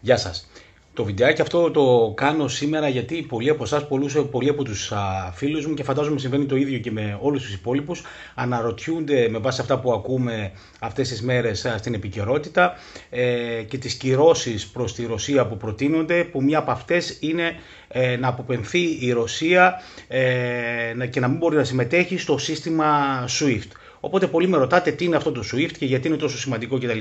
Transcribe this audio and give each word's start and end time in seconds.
Γεια 0.00 0.16
σας. 0.16 0.48
Το 0.94 1.04
βιντεάκι 1.04 1.40
αυτό 1.40 1.70
το 1.70 2.12
κάνω 2.16 2.48
σήμερα 2.48 2.88
γιατί 2.88 3.22
πολλοί 3.22 3.48
από 3.50 3.62
εσάς, 3.62 3.86
πολλοί 4.30 4.48
από 4.48 4.64
τους 4.64 4.92
φίλους 5.34 5.66
μου 5.66 5.74
και 5.74 5.82
φαντάζομαι 5.82 6.18
συμβαίνει 6.18 6.44
το 6.44 6.56
ίδιο 6.56 6.78
και 6.78 6.90
με 6.90 7.18
όλους 7.20 7.42
τους 7.42 7.54
υπόλοιπους 7.54 8.02
αναρωτιούνται 8.34 9.28
με 9.28 9.38
βάση 9.38 9.60
αυτά 9.60 9.78
που 9.78 9.92
ακούμε 9.92 10.52
αυτές 10.78 11.08
τις 11.08 11.22
μέρες 11.22 11.66
στην 11.76 11.94
επικαιρότητα 11.94 12.74
ε, 13.10 13.62
και 13.68 13.78
τις 13.78 13.94
κυρώσεις 13.94 14.66
προς 14.66 14.94
τη 14.94 15.06
Ρωσία 15.06 15.46
που 15.46 15.56
προτείνονται 15.56 16.24
που 16.24 16.42
μία 16.42 16.58
από 16.58 16.70
αυτές 16.70 17.16
είναι 17.20 17.54
ε, 17.88 18.16
να 18.16 18.28
αποπενθεί 18.28 18.98
η 19.00 19.12
Ρωσία 19.12 19.82
ε, 20.08 21.06
και 21.10 21.20
να 21.20 21.28
μην 21.28 21.38
μπορεί 21.38 21.56
να 21.56 21.64
συμμετέχει 21.64 22.18
στο 22.18 22.38
σύστημα 22.38 23.24
SWIFT. 23.40 23.68
Οπότε 24.00 24.26
πολλοί 24.26 24.48
με 24.48 24.56
ρωτάτε 24.56 24.90
τι 24.90 25.04
είναι 25.04 25.16
αυτό 25.16 25.32
το 25.32 25.44
SWIFT 25.52 25.72
και 25.78 25.86
γιατί 25.86 26.08
είναι 26.08 26.16
τόσο 26.16 26.38
σημαντικό 26.38 26.78
κτλ. 26.78 27.00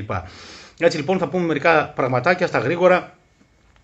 Έτσι 0.79 0.97
λοιπόν 0.97 1.17
θα 1.17 1.27
πούμε 1.27 1.45
μερικά 1.45 1.87
πραγματάκια 1.95 2.47
στα 2.47 2.59
γρήγορα 2.59 3.17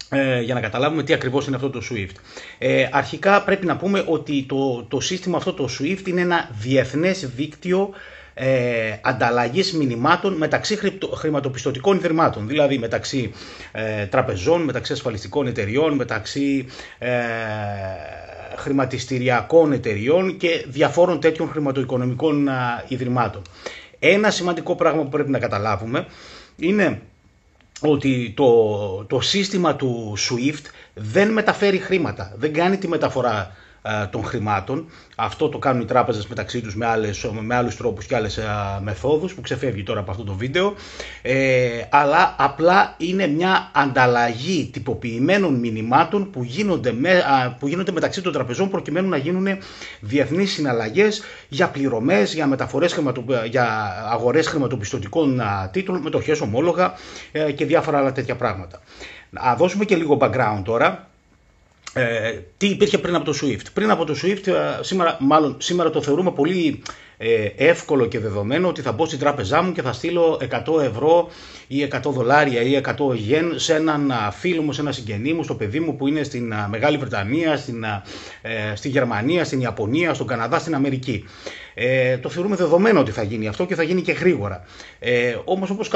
ε, 0.10 0.42
για 0.42 0.54
να 0.54 0.60
καταλάβουμε 0.62 1.04
τι 1.04 1.14
ακριβώς 1.14 1.48
είναι 1.48 1.56
αυτό 1.56 1.70
το 1.70 1.82
SWIFT. 1.92 2.16
Ε, 2.58 2.88
αρχικά 2.92 3.44
πρέπει 3.44 3.66
να 3.66 3.78
πούμε 3.78 4.04
ότι 4.08 4.44
το, 4.48 4.84
το 4.84 5.00
σύστημα 5.00 5.38
αυτό 5.38 5.54
το 5.54 5.70
SWIFT 5.80 6.08
είναι 6.08 6.22
ένα 6.22 6.50
διεθνές 6.60 7.30
δίκτυο 7.36 7.90
ε, 8.34 8.98
ανταλλαγής 9.02 9.74
μηνυμάτων 9.74 10.34
μεταξύ 10.34 10.78
χρηματοπιστωτικών 11.16 11.98
ιδρυμάτων, 11.98 12.48
δηλαδή 12.48 12.78
μεταξύ 12.78 13.34
ε, 13.72 14.06
τραπεζών, 14.06 14.62
μεταξύ 14.62 14.94
ασφαλιστικών 14.94 15.48
εταιριών, 15.48 15.94
μεταξύ 15.94 16.66
ε, 17.00 17.12
χρηματιστηριακών 18.58 19.72
εταιριών 19.72 20.38
και 20.38 20.66
διαφόρων 20.68 21.20
τέτοιων 21.20 21.50
χρηματοοικονομικών 21.50 22.50
ιδρυμάτων. 22.88 23.42
Ένα 24.00 24.30
σημαντικό 24.32 24.76
πράγμα 24.76 25.02
που 25.04 25.10
πρέπει 25.10 25.30
να 25.30 25.40
καταλάβουμε 25.40 26.06
είναι 26.56 27.02
ότι 27.82 28.34
το, 28.36 29.06
το 29.06 29.22
σύστημα 29.22 29.76
του 29.76 30.18
SWIFT 30.18 30.66
δεν 30.94 31.32
μεταφέρει 31.32 31.78
χρήματα, 31.78 32.34
δεν 32.38 32.54
κάνει 32.54 32.78
τη 32.78 32.88
μεταφορά 32.88 33.42
ε, 33.42 33.73
των 34.10 34.24
χρημάτων. 34.24 34.86
Αυτό 35.16 35.50
το 35.50 35.58
κάνουν 35.58 35.82
οι 35.82 35.86
τράπεζες 35.86 36.28
μεταξύ 36.28 36.62
τους 36.62 36.76
με, 36.76 36.86
άλλες, 36.86 37.30
με 37.42 37.56
άλλους 37.56 37.78
τρόπους 37.78 38.06
και 38.06 38.16
άλλες 38.16 38.38
ε, 38.38 38.46
μεθόδους 38.82 39.34
που 39.34 39.42
ξεφεύγει 39.42 39.84
τώρα 39.84 40.00
από 40.00 40.12
αυτό 40.12 40.24
το 40.24 40.34
βίντεο. 40.34 40.74
Ε, 41.22 41.82
αλλά 41.90 42.36
απλά 42.38 42.96
είναι 42.98 43.28
μια 43.28 43.72
ανταλλαγή 43.74 44.70
τυποποιημένων 44.74 45.54
μηνυμάτων 45.54 46.30
που 46.30 46.44
γίνονται, 46.44 46.92
με, 46.92 47.24
που 47.60 47.68
γίνονται 47.68 47.92
μεταξύ 47.92 48.22
των 48.22 48.34
τραπεζών 48.34 48.70
προκειμένου 48.70 49.10
να 49.10 49.18
γίνουν 49.18 49.48
διεθνείς 50.00 50.52
συναλλαγές 50.52 51.22
για 51.50 51.70
πληρωμές, 51.70 52.34
για 52.34 52.48
μεταφορές, 52.48 53.00
για 53.50 53.94
αγορές 54.12 54.48
χρηματοπιστωτικών 54.48 55.42
τίτλων, 55.72 56.02
μετοχές 56.02 56.42
ομόλογα 56.42 56.94
και 57.56 57.66
διάφορα 57.66 57.98
άλλα 57.98 58.12
τέτοια 58.12 58.36
πράγματα. 58.36 58.82
Να 59.30 59.56
δώσουμε 59.56 59.86
και 59.86 59.96
λίγο 59.96 60.18
background 60.22 60.62
τώρα 60.64 61.08
ε, 61.94 62.40
τι 62.58 62.68
υπήρχε 62.68 62.98
πριν 62.98 63.16
από 63.16 63.26
το 63.26 63.38
SWIFT. 63.42 63.66
Πριν 63.74 63.90
από 63.90 64.06
το 64.06 64.16
SWIFT, 64.24 64.48
ε, 64.48 64.54
σήμερα, 64.82 65.18
μάλλον 65.20 65.56
σήμερα 65.60 65.90
το 65.90 66.02
θεωρούμε 66.02 66.32
πολύ 66.32 66.82
ε, 67.18 67.46
εύκολο 67.56 68.06
και 68.06 68.20
δεδομένο 68.20 68.68
ότι 68.68 68.82
θα 68.82 68.92
μπω 68.92 69.06
στην 69.06 69.20
τράπεζά 69.20 69.62
μου 69.62 69.72
και 69.72 69.82
θα 69.82 69.94
στείλω 69.94 70.42
100 70.68 70.82
ευρώ 70.82 71.30
ή 71.68 71.88
100 71.92 72.00
δολάρια 72.04 72.62
ή 72.62 72.82
100 72.86 73.16
γεν 73.16 73.60
σε 73.60 73.74
έναν 73.76 74.12
φίλο 74.32 74.62
μου, 74.62 74.72
σε 74.72 74.82
ένα 74.82 74.92
συγγενή 74.92 75.34
μου, 75.34 75.44
στο 75.44 75.56
παιδί 75.56 75.80
μου 75.80 75.96
που 75.96 76.08
είναι 76.08 76.24
στην 76.24 76.54
Μεγάλη 76.70 76.98
Βρετανία, 76.98 77.58
στην, 77.58 77.84
ε, 78.42 78.76
στη 78.76 78.90
Γερμανία, 78.90 79.46
στην 79.46 79.60
Ιαπωνία, 79.60 80.14
στον 80.14 80.28
Καναδά, 80.28 80.60
στην 80.60 80.76
Αμερική. 80.76 81.26
Ε, 81.74 82.18
το 82.18 82.30
θεωρούμε 82.30 82.56
δεδομένο 82.56 83.00
ότι 83.00 83.12
θα 83.12 83.24
γίνει 83.24 83.48
αυτό 83.48 83.66
και 83.66 83.76
θα 83.76 83.84
γίνει 83.84 84.02
και 84.02 84.12
γρήγορα. 84.12 84.66
Ε, 85.00 85.36
Όμως, 85.44 85.70
όπως, 85.70 85.90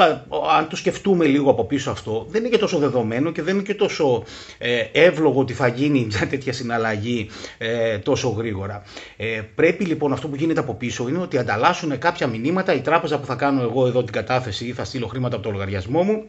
αν 0.56 0.68
το 0.68 0.76
σκεφτούμε 0.76 1.24
λίγο 1.24 1.50
από 1.50 1.64
πίσω 1.64 1.90
αυτό, 1.90 2.26
δεν 2.28 2.40
είναι 2.40 2.50
και 2.50 2.58
τόσο 2.58 2.78
δεδομένο 2.78 3.32
και 3.32 3.42
δεν 3.42 3.54
είναι 3.54 3.62
και 3.62 3.74
τόσο 3.74 4.24
ε, 4.58 4.84
εύλογο 4.92 5.40
ότι 5.40 5.52
θα 5.52 5.66
γίνει 5.66 6.06
μια 6.10 6.26
τέτοια 6.30 6.52
συναλλαγή 6.52 7.28
ε, 7.58 7.98
τόσο 7.98 8.28
γρήγορα. 8.28 8.82
Ε, 9.16 9.40
πρέπει 9.54 9.84
λοιπόν 9.84 10.12
αυτό 10.12 10.28
που 10.28 10.34
γίνεται 10.36 10.60
από 10.60 10.74
πίσω 10.74 11.08
είναι 11.08 11.18
ότι 11.18 11.38
ανταλλάσσουν 11.38 11.98
κάποια 11.98 12.26
μηνύματα. 12.26 12.74
Η 12.74 12.80
τράπεζα 12.80 13.18
που 13.18 13.26
θα 13.26 13.34
κάνω 13.34 13.62
εγώ 13.62 13.86
εδώ 13.86 14.02
την 14.02 14.12
κατάθεση 14.12 14.66
ή 14.66 14.72
θα 14.72 14.84
στείλω 14.84 15.06
χρήματα 15.06 15.36
από 15.36 15.44
το 15.44 15.50
λογαριασμό 15.50 16.02
μου 16.02 16.24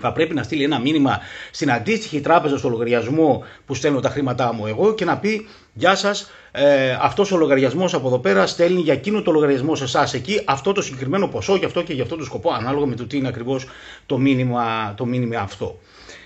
θα 0.00 0.12
πρέπει 0.12 0.34
να 0.34 0.42
στείλει 0.42 0.64
ένα 0.64 0.78
μήνυμα 0.78 1.20
στην 1.50 1.72
αντίστοιχη 1.72 2.20
τράπεζα 2.20 2.58
στο 2.58 2.68
λογαριασμό 2.68 3.44
που 3.66 3.74
στέλνω 3.74 4.00
τα 4.00 4.08
χρήματά 4.08 4.52
μου 4.52 4.66
εγώ 4.66 4.94
και 4.94 5.04
να 5.04 5.18
πει 5.18 5.46
Γεια 5.72 5.94
σας, 5.94 6.30
ε, 6.52 6.96
αυτός 7.00 7.32
ο 7.32 7.36
λογαριασμός 7.36 7.94
από 7.94 8.06
εδώ 8.06 8.18
πέρα 8.18 8.46
στέλνει 8.46 8.80
για 8.80 8.92
εκείνο 8.92 9.22
το 9.22 9.30
λογαριασμό 9.30 9.74
σε 9.74 9.84
εσάς 9.84 10.14
εκεί 10.14 10.42
αυτό 10.44 10.72
το 10.72 10.82
συγκεκριμένο 10.82 11.28
ποσό, 11.28 11.56
γι' 11.56 11.64
αυτό 11.64 11.82
και 11.82 11.92
γι' 11.92 12.00
αυτό 12.00 12.16
το 12.16 12.24
σκοπό, 12.24 12.52
ανάλογα 12.52 12.86
με 12.86 12.94
το 12.94 13.06
τι 13.06 13.16
είναι 13.16 13.28
ακριβώς 13.28 13.66
το 14.06 14.18
μήνυμα, 14.18 14.94
το 14.96 15.06
μήνυμα 15.06 15.40
αυτό. 15.40 15.78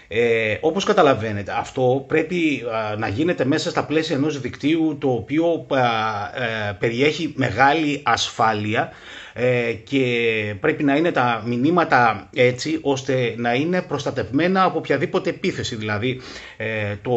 Ε, 0.08 0.56
όπως 0.60 0.84
καταλαβαίνετε, 0.84 1.54
αυτό 1.58 2.04
πρέπει 2.08 2.62
να 2.98 3.08
γίνεται 3.08 3.44
μέσα 3.44 3.70
στα 3.70 3.84
πλαίσια 3.84 4.16
ενός 4.16 4.40
δικτύου 4.40 4.96
το 5.00 5.08
οποίο 5.08 5.66
ε, 5.70 6.72
περιέχει 6.78 7.32
μεγάλη 7.36 8.00
ασφάλεια 8.04 8.92
ε, 9.36 9.72
και 9.72 10.04
πρέπει 10.60 10.84
να 10.84 10.96
είναι 10.96 11.12
τα 11.12 11.42
μηνύματα 11.46 12.28
έτσι 12.34 12.78
ώστε 12.82 13.34
να 13.36 13.54
είναι 13.54 13.82
προστατευμένα 13.82 14.64
από 14.64 14.78
οποιαδήποτε 14.78 15.30
επίθεση. 15.30 15.76
Δηλαδή 15.76 16.20
ε, 16.56 16.96
το, 17.02 17.14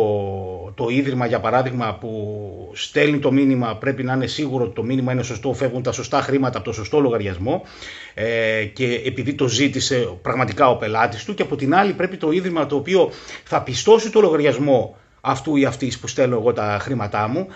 το 0.75 0.87
ίδρυμα 0.89 1.25
για 1.25 1.39
παράδειγμα 1.39 1.97
που 1.99 2.71
στέλνει 2.73 3.19
το 3.19 3.31
μήνυμα 3.31 3.75
πρέπει 3.75 4.03
να 4.03 4.13
είναι 4.13 4.27
σίγουρο 4.27 4.63
ότι 4.63 4.75
το 4.75 4.83
μήνυμα 4.83 5.11
είναι 5.11 5.23
σωστό, 5.23 5.53
φεύγουν 5.53 5.83
τα 5.83 5.91
σωστά 5.91 6.21
χρήματα 6.21 6.57
από 6.57 6.67
το 6.67 6.73
σωστό 6.73 6.99
λογαριασμό 6.99 7.63
ε, 8.13 8.65
και 8.65 9.01
επειδή 9.05 9.33
το 9.33 9.47
ζήτησε 9.47 10.09
πραγματικά 10.21 10.69
ο 10.69 10.75
πελάτης 10.75 11.25
του 11.25 11.33
και 11.33 11.41
από 11.41 11.55
την 11.55 11.75
άλλη 11.75 11.93
πρέπει 11.93 12.17
το 12.17 12.31
ίδρυμα 12.31 12.65
το 12.65 12.75
οποίο 12.75 13.11
θα 13.43 13.61
πιστώσει 13.61 14.11
το 14.11 14.19
λογαριασμό 14.19 14.97
αυτού 15.21 15.55
ή 15.55 15.65
αυτής 15.65 15.99
που 15.99 16.07
στέλνω 16.07 16.35
εγώ 16.35 16.53
τα 16.53 16.77
χρήματά 16.81 17.27
μου 17.27 17.47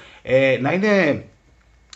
να 0.62 0.74
είναι 0.74 1.24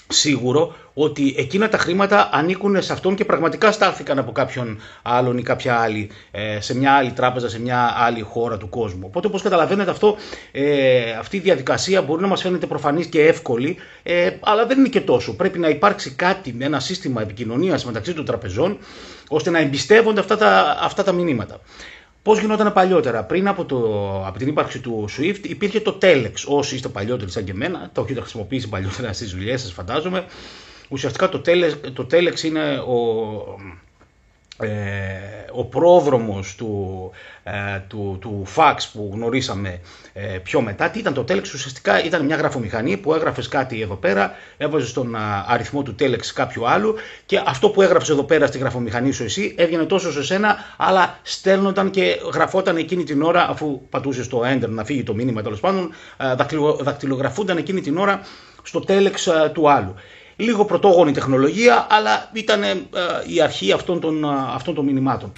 σίγουρο 0.07 0.75
ότι 0.93 1.35
εκείνα 1.37 1.69
τα 1.69 1.77
χρήματα 1.77 2.29
ανήκουν 2.31 2.81
σε 2.81 2.93
αυτόν 2.93 3.15
και 3.15 3.25
πραγματικά 3.25 3.71
στάθηκαν 3.71 4.19
από 4.19 4.31
κάποιον 4.31 4.79
άλλον 5.01 5.37
ή 5.37 5.41
κάποια 5.41 5.79
άλλη 5.79 6.09
ε, 6.31 6.59
σε 6.61 6.75
μια 6.75 6.93
άλλη 6.93 7.11
τράπεζα, 7.11 7.49
σε 7.49 7.59
μια 7.61 7.93
άλλη 7.97 8.21
χώρα 8.21 8.57
του 8.57 8.69
κόσμου. 8.69 9.01
Οπότε 9.05 9.27
όπως 9.27 9.41
καταλαβαίνετε 9.41 9.91
αυτό, 9.91 10.17
ε, 10.51 11.11
αυτή 11.11 11.37
η 11.37 11.39
διαδικασία 11.39 12.01
μπορεί 12.01 12.21
να 12.21 12.27
μας 12.27 12.41
φαίνεται 12.41 12.65
προφανής 12.65 13.05
και 13.05 13.21
εύκολη, 13.21 13.77
ε, 14.03 14.29
αλλά 14.39 14.65
δεν 14.65 14.79
είναι 14.79 14.87
και 14.87 15.01
τόσο. 15.01 15.35
Πρέπει 15.35 15.59
να 15.59 15.69
υπάρξει 15.69 16.11
κάτι, 16.11 16.55
ένα 16.59 16.79
σύστημα 16.79 17.21
επικοινωνίας 17.21 17.85
μεταξύ 17.85 18.13
των 18.13 18.25
τραπεζών, 18.25 18.77
ώστε 19.29 19.49
να 19.49 19.59
εμπιστεύονται 19.59 20.19
αυτά 20.19 20.37
τα, 20.37 20.77
αυτά 20.81 21.03
τα 21.03 21.11
μηνύματα. 21.11 21.59
Πώς 22.25 22.39
γινόταν 22.39 22.73
παλιότερα. 22.73 23.23
Πριν 23.23 23.47
από, 23.47 23.65
το, 23.65 23.77
από 24.25 24.37
την 24.37 24.47
ύπαρξη 24.47 24.79
του 24.79 25.09
Swift 25.17 25.39
υπήρχε 25.41 25.79
το 25.79 25.97
Telex. 26.01 26.31
Όσοι 26.45 26.75
είστε 26.75 26.87
παλιότεροι 26.87 27.31
σαν 27.31 27.43
και 27.43 27.51
εμένα, 27.51 27.89
το 27.93 28.01
έχετε 28.01 28.19
χρησιμοποιήσει 28.19 28.69
παλιότερα 28.69 29.13
στις 29.13 29.31
δουλειές 29.31 29.61
σας, 29.61 29.71
φαντάζομαι. 29.71 30.25
Ουσιαστικά 30.89 31.29
το 31.29 31.41
Telex, 31.45 31.71
το 31.93 32.07
Telex 32.11 32.43
είναι 32.43 32.77
ο, 32.77 32.95
ε, 33.59 33.84
ο 35.51 35.65
πρόδρομος 35.65 36.55
του, 36.55 37.11
ε, 37.43 37.51
του, 37.87 38.17
του 38.21 38.45
fax 38.55 38.75
που 38.93 39.09
γνωρίσαμε 39.13 39.79
ε, 40.13 40.21
πιο 40.21 40.61
μετά. 40.61 40.89
Τι 40.89 40.99
ήταν 40.99 41.13
το 41.13 41.21
Telex, 41.21 41.41
ουσιαστικά 41.41 42.03
ήταν 42.03 42.25
μια 42.25 42.35
γραφομηχανή 42.35 42.97
που 42.97 43.13
έγραφες 43.13 43.47
κάτι 43.47 43.81
εδώ 43.81 43.95
πέρα, 43.95 44.35
έβαζες 44.57 44.93
τον 44.93 45.15
αριθμό 45.47 45.83
του 45.83 45.95
Telex 45.99 46.25
κάποιου 46.33 46.67
άλλου 46.67 46.95
και 47.25 47.41
αυτό 47.45 47.69
που 47.69 47.81
έγραψες 47.81 48.09
εδώ 48.09 48.23
πέρα 48.23 48.47
στη 48.47 48.57
γραφομηχανή 48.57 49.11
σου 49.11 49.23
εσύ 49.23 49.55
έβγαινε 49.57 49.85
τόσο 49.85 50.11
σε 50.11 50.23
σένα, 50.23 50.57
αλλά 50.77 51.19
στέλνονταν 51.21 51.89
και 51.89 52.19
γραφόταν 52.33 52.77
εκείνη 52.77 53.03
την 53.03 53.21
ώρα 53.21 53.49
αφού 53.49 53.81
πατούσες 53.89 54.27
το 54.27 54.41
enter 54.45 54.69
να 54.69 54.83
φύγει 54.83 55.03
το 55.03 55.13
μήνυμα 55.13 55.41
τέλος 55.41 55.59
πάντων, 55.59 55.91
δακτυλογραφούνταν 56.79 57.57
εκείνη 57.57 57.81
την 57.81 57.97
ώρα 57.97 58.21
στο 58.63 58.83
Telex 58.87 59.49
του 59.53 59.69
άλλου 59.69 59.95
λίγο 60.35 60.65
πρωτόγονη 60.65 61.11
τεχνολογία, 61.11 61.87
αλλά 61.89 62.29
ήταν 62.33 62.63
ε, 62.63 62.75
η 63.27 63.41
αρχή 63.41 63.71
αυτών 63.71 63.99
των, 63.99 64.23
ε, 64.23 64.27
αυτών 64.53 64.73
των 64.73 64.85
μηνυμάτων. 64.85 65.31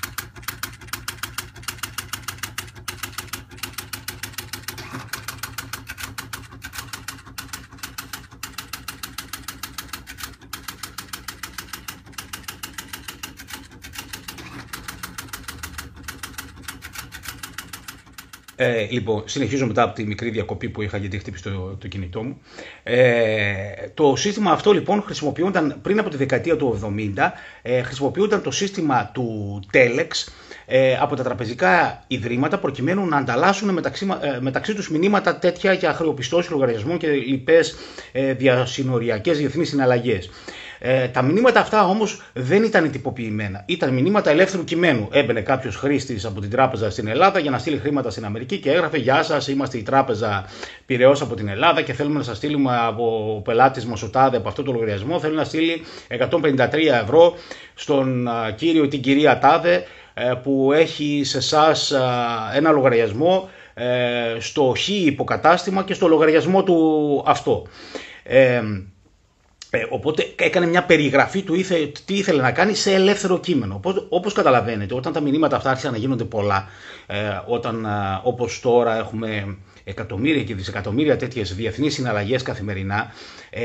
Ε, 18.60 18.88
λοιπόν, 18.90 19.24
συνεχίζω 19.26 19.68
μετά 19.68 19.82
από 19.84 19.96
τη 19.96 20.06
μικρή 20.06 20.30
διακοπή 20.30 20.70
που 20.70 20.82
είχα 20.82 20.98
γιατί 20.98 21.18
χτύπησε 21.18 21.50
το, 21.50 21.78
το 21.80 21.88
κινητό 21.88 22.24
μου. 22.24 22.42
Ε, 22.84 23.56
το 23.94 24.16
σύστημα 24.16 24.52
αυτό 24.52 24.72
λοιπόν 24.72 25.02
χρησιμοποιούνταν 25.02 25.80
πριν 25.82 26.00
από 26.00 26.10
τη 26.10 26.18
δεκαετία 26.18 26.56
του 26.56 26.80
70, 27.16 27.32
ε, 27.62 27.82
χρησιμοποιούνταν 27.82 28.42
το 28.42 28.52
σύστημα 28.52 29.10
του 29.14 29.60
Telex 29.74 30.32
ε, 30.66 30.98
από 31.02 31.16
τα 31.16 31.24
τραπεζικά 31.24 32.04
ιδρύματα 32.08 32.58
προκειμένου 32.60 33.06
να 33.06 33.18
ανταλλάσσουν 33.18 33.70
μεταξύ, 33.70 34.08
ε, 34.22 34.40
μεταξύ 34.40 34.74
τους 34.74 34.90
μηνύματα 34.90 35.38
τέτοια 35.38 35.74
για 35.74 35.94
χρεοπιστώσεις 35.94 36.52
λογαριασμών 36.52 36.98
και 36.98 37.08
λοιπές 37.08 37.76
ε, 38.12 38.34
διασυνοριακές 38.34 39.38
διεθνείς 39.38 39.70
συναλλαγές. 39.70 40.30
Ε, 40.80 41.08
τα 41.08 41.22
μηνύματα 41.22 41.60
αυτά 41.60 41.88
όμως 41.88 42.22
δεν 42.34 42.64
ήταν 42.64 42.92
τυποποιημένα. 42.92 43.64
Ήταν 43.66 43.94
μηνύματα 43.94 44.30
ελεύθερου 44.30 44.64
κειμένου. 44.64 45.08
Έμπαινε 45.12 45.42
κάποιος 45.42 45.76
χρήστης 45.76 46.26
από 46.26 46.42
την 46.42 46.50
τράπεζα 46.50 46.90
στην 46.90 47.08
Ελλάδα 47.08 47.40
για 47.40 47.52
να 47.52 47.58
στείλει 47.58 47.78
χρήματα 47.78 48.10
στην 48.10 48.26
Αμερική 48.26 48.58
και 48.58 48.72
έγραφε 48.72 48.98
Γεια 48.98 49.24
σας, 49.24 49.48
είμαστε 49.48 49.78
η 49.78 49.84
τράπεζα 49.84 50.46
Πυραιός 50.86 51.22
από 51.22 51.36
την 51.36 51.48
Ελλάδα 51.48 51.82
και 51.82 51.94
θέλουμε 51.94 52.18
να 52.18 52.24
σας 52.24 52.38
στείλουμε 52.38 52.78
από 52.88 53.36
ο 53.36 53.42
πελάτης 53.42 53.86
μας 53.86 54.04
ο 54.04 54.10
Τάδε 54.10 54.38
από 54.38 54.48
αυτό 54.48 54.64
το 54.64 54.72
λογαριασμό. 54.72 55.20
Θέλει 55.20 55.36
να 55.36 55.44
στείλει 55.44 55.82
153 56.30 56.74
ευρώ 57.04 57.34
στον 57.74 58.30
κύριο 58.56 58.84
ή 58.84 58.88
την 58.88 59.02
κυρία 59.02 59.40
Τάδε 59.40 59.84
ε, 60.14 60.34
που 60.44 60.72
έχει 60.74 61.22
σε 61.24 61.38
εσάς 61.38 61.94
ένα 62.56 62.72
λογαριασμό 62.72 63.50
ε, 63.74 64.40
στο 64.40 64.74
χ 64.78 64.88
υποκατάστημα 64.90 65.84
και 65.84 65.94
στο 65.94 66.08
λογαριασμό 66.08 66.64
του 66.64 67.24
αυτό. 67.26 67.68
Ε, 69.70 69.78
ε, 69.78 69.88
οπότε 69.90 70.34
έκανε 70.36 70.66
μια 70.66 70.84
περιγραφή 70.84 71.42
του 71.42 71.56
ήθε, 71.56 71.92
τι 72.06 72.18
ήθελε 72.18 72.42
να 72.42 72.52
κάνει 72.52 72.74
σε 72.74 72.94
ελεύθερο 72.94 73.40
κείμενο. 73.40 73.76
Όπως, 73.76 74.06
όπως 74.10 74.34
καταλαβαίνετε, 74.34 74.94
όταν 74.94 75.14
τα 75.14 75.22
μηνύματα 75.22 75.56
αυτά 75.56 75.70
άρχισαν 75.70 75.92
να 75.92 75.98
γίνονται 75.98 76.24
πολλά, 76.24 76.68
ε, 77.06 77.18
όταν 77.46 77.86
ε, 77.86 77.90
όπως 78.24 78.60
τώρα 78.60 78.98
έχουμε 78.98 79.58
εκατομμύρια 79.90 80.44
και 80.44 80.56
δισεκατομμύρια 80.56 81.18
τέτοιες 81.18 81.56
διεθνείς 81.56 81.94
συναλλαγές 81.94 82.42
καθημερινά, 82.44 83.14
ε, 83.50 83.64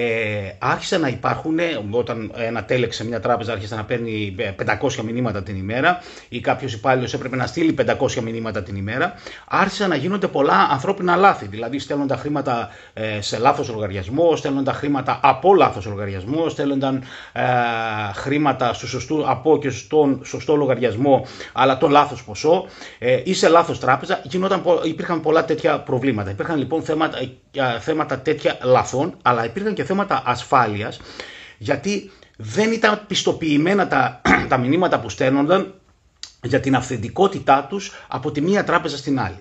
άρχισαν 0.59 1.01
να 1.01 1.09
υπάρχουν, 1.09 1.59
όταν 1.91 2.33
ένα 2.37 2.65
τέλεξ 2.65 2.97
σε 2.97 3.07
μια 3.07 3.21
τράπεζα 3.21 3.53
άρχισε 3.53 3.75
να 3.75 3.85
παίρνει 3.85 4.35
500 4.39 4.99
ε, 4.99 5.03
μηνύματα 5.03 5.43
την 5.43 5.57
ημέρα 5.57 5.99
ή 6.29 6.41
κάποιος 6.41 6.73
υπάλληλος 6.73 7.15
έπρεπε 7.15 7.37
να 7.37 7.47
στείλει 7.47 7.75
500 7.99 8.15
μηνύματα 8.23 8.63
την 8.63 8.77
ημέρα, 8.77 9.15
άρχισαν 9.49 9.89
να 9.89 9.97
γίνονται 9.97 10.27
πολλά 10.29 10.69
ανθρώπινα 10.71 11.17
λάθη. 11.17 11.47
Δηλαδή, 11.47 11.79
στέλνουν 11.79 12.07
τα 12.07 12.17
χρήματα 12.17 12.69
ε, 12.93 13.21
σε 13.21 13.39
λάθος 13.39 13.69
λογαριασμό, 13.69 14.37
στέλνουν 14.37 14.65
τα 14.65 14.73
χρήματα 14.73 15.21
από 15.23 15.55
λάθος 15.55 15.87
λογαριασμό, 15.87 16.49
στέλνονταν 16.49 17.03
ε, 17.33 17.43
χρήματα 18.15 18.73
στο 18.73 18.87
σωστό, 18.87 19.25
από 19.27 19.59
και 19.59 19.71
στον 19.71 20.21
σωστό 20.25 20.57
λογαριασμό, 20.57 21.27
αλλά 21.53 21.79
το 21.79 21.89
λάθος 21.89 22.25
ποσό 22.25 22.67
ε, 22.99 23.21
ή 23.25 23.35
σε 23.35 23.49
λάθος 23.49 23.81
τράπεζα. 23.81 24.21
Γινόταν, 24.25 24.63
υπήρχαν 24.83 25.21
πολλά 25.21 25.45
τέτοια 25.45 25.79
προβλήματα. 25.79 26.12
Υπήρχαν 26.31 26.59
λοιπόν 26.59 26.82
θέματα, 26.82 27.19
ε, 27.19 27.81
θέματα 27.81 28.19
τέτοια 28.19 28.59
λαθών, 28.62 29.17
αλλά 29.23 29.44
υπήρχαν 29.44 29.75
και 29.75 29.85
θέματα 29.85 30.23
ασφάλειας, 30.26 31.00
γιατί 31.59 32.11
δεν 32.37 32.73
ήταν 32.73 33.05
πιστοποιημένα 33.06 33.88
τα, 33.88 34.20
τα 34.49 34.56
μηνύματα 34.59 35.00
που 35.00 35.09
στέλνονταν 35.09 35.75
για 36.43 36.61
την 36.61 36.75
αυθεντικότητά 36.75 37.67
τους 37.69 37.93
από 38.09 38.31
τη 38.31 38.41
μία 38.41 38.64
τράπεζα 38.64 38.97
στην 38.97 39.20
άλλη. 39.20 39.38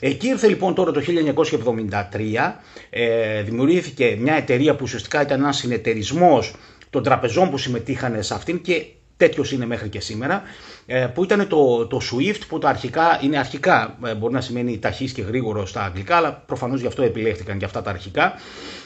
Εκεί 0.00 0.26
ήρθε 0.28 0.48
λοιπόν 0.48 0.74
τώρα 0.74 0.92
το 0.92 1.00
1973, 1.06 2.52
ε, 2.90 3.42
δημιουργήθηκε 3.42 4.16
μια 4.20 4.34
εταιρεία 4.34 4.72
που 4.72 4.80
ουσιαστικά 4.82 5.22
ήταν 5.22 5.40
ένας 5.40 5.56
συνεταιρισμός 5.56 6.54
των 6.90 7.02
τραπεζών 7.02 7.50
που 7.50 7.58
συμμετείχαν 7.58 8.22
σε 8.22 8.34
αυτήν 8.34 8.60
και 8.60 8.84
τέτοιος 9.16 9.52
είναι 9.52 9.66
μέχρι 9.66 9.88
και 9.88 10.00
σήμερα, 10.00 10.42
ε, 10.86 11.06
που 11.14 11.24
ήταν 11.24 11.48
το, 11.48 11.86
το 11.86 12.00
SWIFT 12.10 12.40
που 12.48 12.58
τα 12.58 12.68
αρχικά 12.68 13.20
είναι 13.22 13.38
αρχικά, 13.38 13.98
ε, 14.06 14.14
μπορεί 14.14 14.32
να 14.32 14.40
σημαίνει 14.40 14.78
ταχύς 14.78 15.12
και 15.12 15.22
γρήγορο 15.22 15.66
στα 15.66 15.82
αγγλικά, 15.82 16.16
αλλά 16.16 16.32
προφανώς 16.32 16.80
γι' 16.80 16.86
αυτό 16.86 17.02
επιλέχθηκαν 17.02 17.58
και 17.58 17.64
αυτά 17.64 17.82
τα 17.82 17.90
αρχικά, 17.90 18.32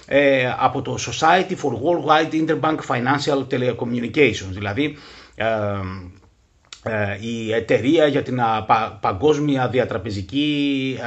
ε, 0.06 0.53
από 0.59 0.82
το 0.82 0.99
Society 1.00 1.50
for 1.62 1.73
Worldwide 1.73 2.32
Interbank 2.47 2.79
Financial 2.88 3.47
Telecommunications, 3.50 4.50
δηλαδή 4.50 4.97
η 7.21 7.53
εταιρεία 7.53 8.06
για 8.06 8.23
την 8.23 8.41
παγκόσμια 9.00 9.69
διατραπεζική, 9.69 10.99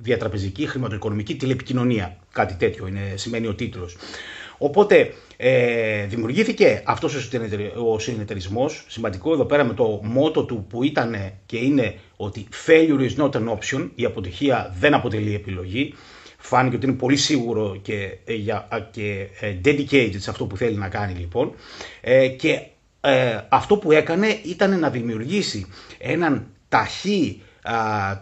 διατραπεζική 0.00 0.66
χρηματοοικονομική 0.66 1.36
τηλεπικοινωνία. 1.36 2.16
Κάτι 2.32 2.54
τέτοιο 2.54 2.86
είναι, 2.86 3.12
σημαίνει 3.14 3.46
ο 3.46 3.54
τίτλος. 3.54 3.96
Οπότε 4.64 5.12
ε, 5.36 6.06
δημιουργήθηκε 6.06 6.82
αυτός 6.86 7.14
ο 7.86 7.98
συνεταιρισμός, 7.98 8.84
σημαντικό 8.88 9.32
εδώ 9.32 9.44
πέρα 9.44 9.64
με 9.64 9.74
το 9.74 10.00
μότο 10.02 10.44
του 10.44 10.66
που 10.68 10.82
ήταν 10.82 11.16
και 11.46 11.56
είναι 11.56 11.94
ότι 12.16 12.46
failure 12.66 13.08
is 13.10 13.16
not 13.24 13.30
an 13.30 13.48
option, 13.48 13.88
η 13.94 14.04
αποτυχία 14.04 14.74
δεν 14.78 14.94
αποτελεί 14.94 15.34
επιλογή. 15.34 15.94
Φάνηκε 16.38 16.76
ότι 16.76 16.86
είναι 16.86 16.94
πολύ 16.94 17.16
σίγουρο 17.16 17.78
και, 17.82 18.18
ε, 18.24 18.34
και 18.90 19.28
ε, 19.40 19.54
dedicated 19.64 20.16
σε 20.16 20.30
αυτό 20.30 20.46
που 20.46 20.56
θέλει 20.56 20.76
να 20.76 20.88
κάνει 20.88 21.14
λοιπόν. 21.14 21.52
Ε, 22.00 22.28
και 22.28 22.60
αυτό 23.48 23.76
που 23.76 23.92
έκανε 23.92 24.26
ήταν 24.44 24.78
να 24.78 24.90
δημιουργήσει 24.90 25.66
έναν 25.98 26.46
ταχύ 26.68 27.42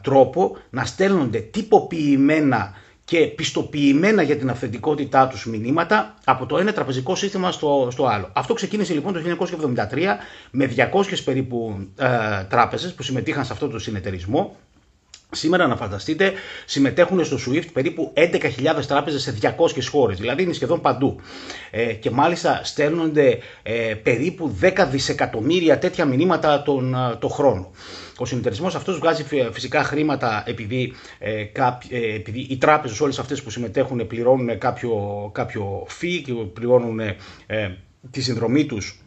τρόπο 0.02 0.56
να 0.70 0.84
στέλνονται 0.84 1.38
τυποποιημένα 1.38 2.74
και 3.04 3.26
πιστοποιημένα 3.26 4.22
για 4.22 4.36
την 4.36 4.50
αυθεντικότητά 4.50 5.28
τους 5.28 5.46
μηνύματα 5.46 6.14
από 6.24 6.46
το 6.46 6.58
ένα 6.58 6.72
τραπεζικό 6.72 7.14
σύστημα 7.14 7.52
στο, 7.52 7.88
στο 7.90 8.06
άλλο. 8.06 8.30
Αυτό 8.32 8.54
ξεκίνησε 8.54 8.92
λοιπόν 8.92 9.12
το 9.12 9.20
1973 9.92 9.98
με 10.50 10.70
200 10.76 11.16
περίπου 11.24 11.88
ε, 11.96 12.08
τράπεζες 12.48 12.94
που 12.94 13.02
συμμετείχαν 13.02 13.44
σε 13.44 13.52
αυτό 13.52 13.68
το 13.68 13.78
συνεταιρισμό 13.78 14.56
Σήμερα 15.34 15.66
να 15.66 15.76
φανταστείτε 15.76 16.32
συμμετέχουν 16.64 17.24
στο 17.24 17.38
SWIFT 17.46 17.64
περίπου 17.72 18.12
11.000 18.16 18.84
τράπεζες 18.86 19.22
σε 19.22 19.38
200 19.42 19.52
χώρες, 19.90 20.18
δηλαδή 20.18 20.42
είναι 20.42 20.52
σχεδόν 20.52 20.80
παντού. 20.80 21.20
Ε, 21.70 21.92
και 21.92 22.10
μάλιστα 22.10 22.60
στέλνονται 22.64 23.38
ε, 23.62 23.94
περίπου 24.02 24.56
10 24.60 24.86
δισεκατομμύρια 24.90 25.78
τέτοια 25.78 26.04
μηνύματα 26.04 26.62
τον, 26.62 26.94
ε, 26.94 27.16
το 27.18 27.28
χρόνο. 27.28 27.70
Ο 28.18 28.24
συνεταιρισμός 28.24 28.74
αυτός 28.74 28.98
βγάζει 28.98 29.24
φυσικά 29.52 29.82
χρήματα 29.84 30.42
επειδή, 30.46 30.92
ε, 31.18 31.40
ε, 31.88 32.14
επειδή 32.14 32.46
οι 32.50 32.56
τράπεζες 32.56 33.00
όλες 33.00 33.18
αυτές 33.18 33.42
που 33.42 33.50
συμμετέχουν 33.50 34.06
πληρώνουν 34.06 34.58
κάποιο, 34.58 35.30
κάποιο 35.34 35.86
fee 36.00 36.20
και 36.24 36.32
πληρώνουν 36.32 37.00
ε, 37.00 37.16
τη 38.10 38.20
συνδρομή 38.20 38.66
τους 38.66 39.00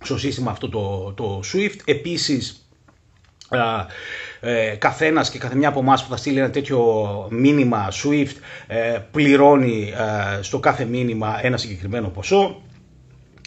στο 0.00 0.18
σύστημα 0.18 0.50
αυτό 0.50 0.68
το, 0.68 1.12
το 1.16 1.40
SWIFT. 1.52 1.76
Επίσης, 1.84 2.67
ε, 4.40 4.76
καθένας 4.78 5.30
και 5.30 5.38
καθεμιά 5.38 5.68
από 5.68 5.80
εμάς 5.80 6.04
που 6.04 6.10
θα 6.10 6.16
στείλει 6.16 6.38
ένα 6.38 6.50
τέτοιο 6.50 7.04
μήνυμα 7.30 7.88
SWIFT 7.92 8.32
ε, 8.66 8.98
πληρώνει 9.10 9.92
ε, 10.38 10.42
στο 10.42 10.58
κάθε 10.58 10.84
μήνυμα 10.84 11.38
ένα 11.42 11.56
συγκεκριμένο 11.56 12.08
ποσό. 12.08 12.62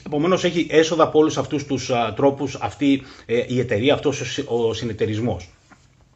Επομένως, 0.06 0.44
έχει 0.44 0.68
έσοδα 0.69 1.03
από 1.03 1.19
όλους 1.19 1.38
αυτούς 1.38 1.65
τους 1.65 1.92
τρόπους 2.15 2.56
αυτή 2.56 3.03
ε, 3.25 3.44
η 3.48 3.59
εταιρεία, 3.59 3.94
αυτός 3.94 4.44
ο 4.48 4.74
συνεταιρισμός. 4.74 5.50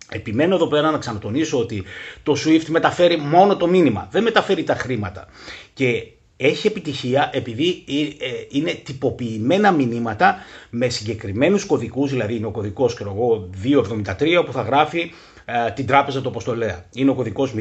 Επιμένω 0.09 0.55
εδώ 0.55 0.67
πέρα 0.67 0.91
να 0.91 0.97
ξανατονίσω 0.97 1.59
ότι 1.59 1.83
το 2.23 2.35
SWIFT 2.45 2.65
μεταφέρει 2.67 3.17
μόνο 3.17 3.57
το 3.57 3.67
μήνυμα, 3.67 4.07
δεν 4.11 4.23
μεταφέρει 4.23 4.63
τα 4.63 4.75
χρήματα. 4.75 5.27
Και 5.73 6.07
έχει 6.37 6.67
επιτυχία 6.67 7.29
επειδή 7.33 7.83
ε, 8.19 8.25
είναι 8.49 8.71
τυποποιημένα 8.71 9.71
μηνύματα 9.71 10.35
με 10.69 10.89
συγκεκριμένους 10.89 11.65
κωδικούς, 11.65 12.09
δηλαδή 12.11 12.35
είναι 12.35 12.45
ο 12.45 12.51
κωδικός 12.51 12.97
273 13.63 14.43
που 14.45 14.51
θα 14.51 14.61
γράφει 14.61 15.11
ε, 15.45 15.71
την 15.71 15.85
τράπεζα 15.85 16.21
του 16.21 16.29
Αποστολέα. 16.29 16.85
Είναι 16.93 17.09
ο 17.09 17.13
κωδικός 17.13 17.53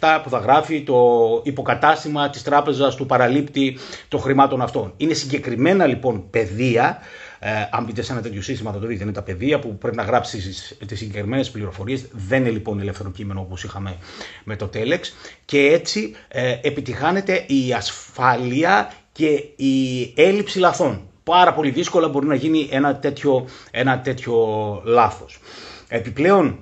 077 0.00 0.20
που 0.22 0.28
θα 0.30 0.38
γράφει 0.38 0.82
το 0.82 0.96
υποκατάστημα 1.44 2.30
της 2.30 2.42
τράπεζας 2.42 2.94
του 2.94 3.06
παραλήπτη 3.06 3.78
των 4.08 4.20
χρημάτων 4.20 4.62
αυτών. 4.62 4.92
Είναι 4.96 5.14
συγκεκριμένα 5.14 5.86
λοιπόν 5.86 6.30
πεδία 6.30 6.98
ε, 7.42 7.50
αν 7.70 7.84
μπείτε 7.84 8.02
σε 8.02 8.12
ένα 8.12 8.20
τέτοιο 8.20 8.42
σύστημα 8.42 8.72
θα 8.72 8.78
το 8.78 8.86
δείτε, 8.86 9.02
είναι 9.02 9.12
τα 9.12 9.22
πεδία 9.22 9.58
που 9.58 9.78
πρέπει 9.78 9.96
να 9.96 10.02
γράψει 10.02 10.38
τις 10.86 10.98
συγκεκριμένες 10.98 11.50
πληροφορίες. 11.50 12.06
Δεν 12.12 12.40
είναι 12.40 12.50
λοιπόν 12.50 12.80
ελεύθερο 12.80 13.10
κείμενο 13.10 13.40
όπως 13.40 13.64
είχαμε 13.64 13.96
με 14.44 14.56
το 14.56 14.70
Telex. 14.74 15.00
Και 15.44 15.58
έτσι 15.58 16.14
ε, 16.28 16.58
επιτυχάνεται 16.62 17.44
η 17.46 17.72
ασφάλεια 17.72 18.92
και 19.12 19.44
η 19.56 20.02
έλλειψη 20.16 20.58
λαθών. 20.58 21.02
Πάρα 21.24 21.54
πολύ 21.54 21.70
δύσκολα 21.70 22.08
μπορεί 22.08 22.26
να 22.26 22.34
γίνει 22.34 22.68
ένα 22.70 22.96
τέτοιο, 22.96 23.48
ένα 23.70 24.00
τέτοιο 24.00 24.36
λάθος. 24.84 25.38
Επιπλέον 25.88 26.58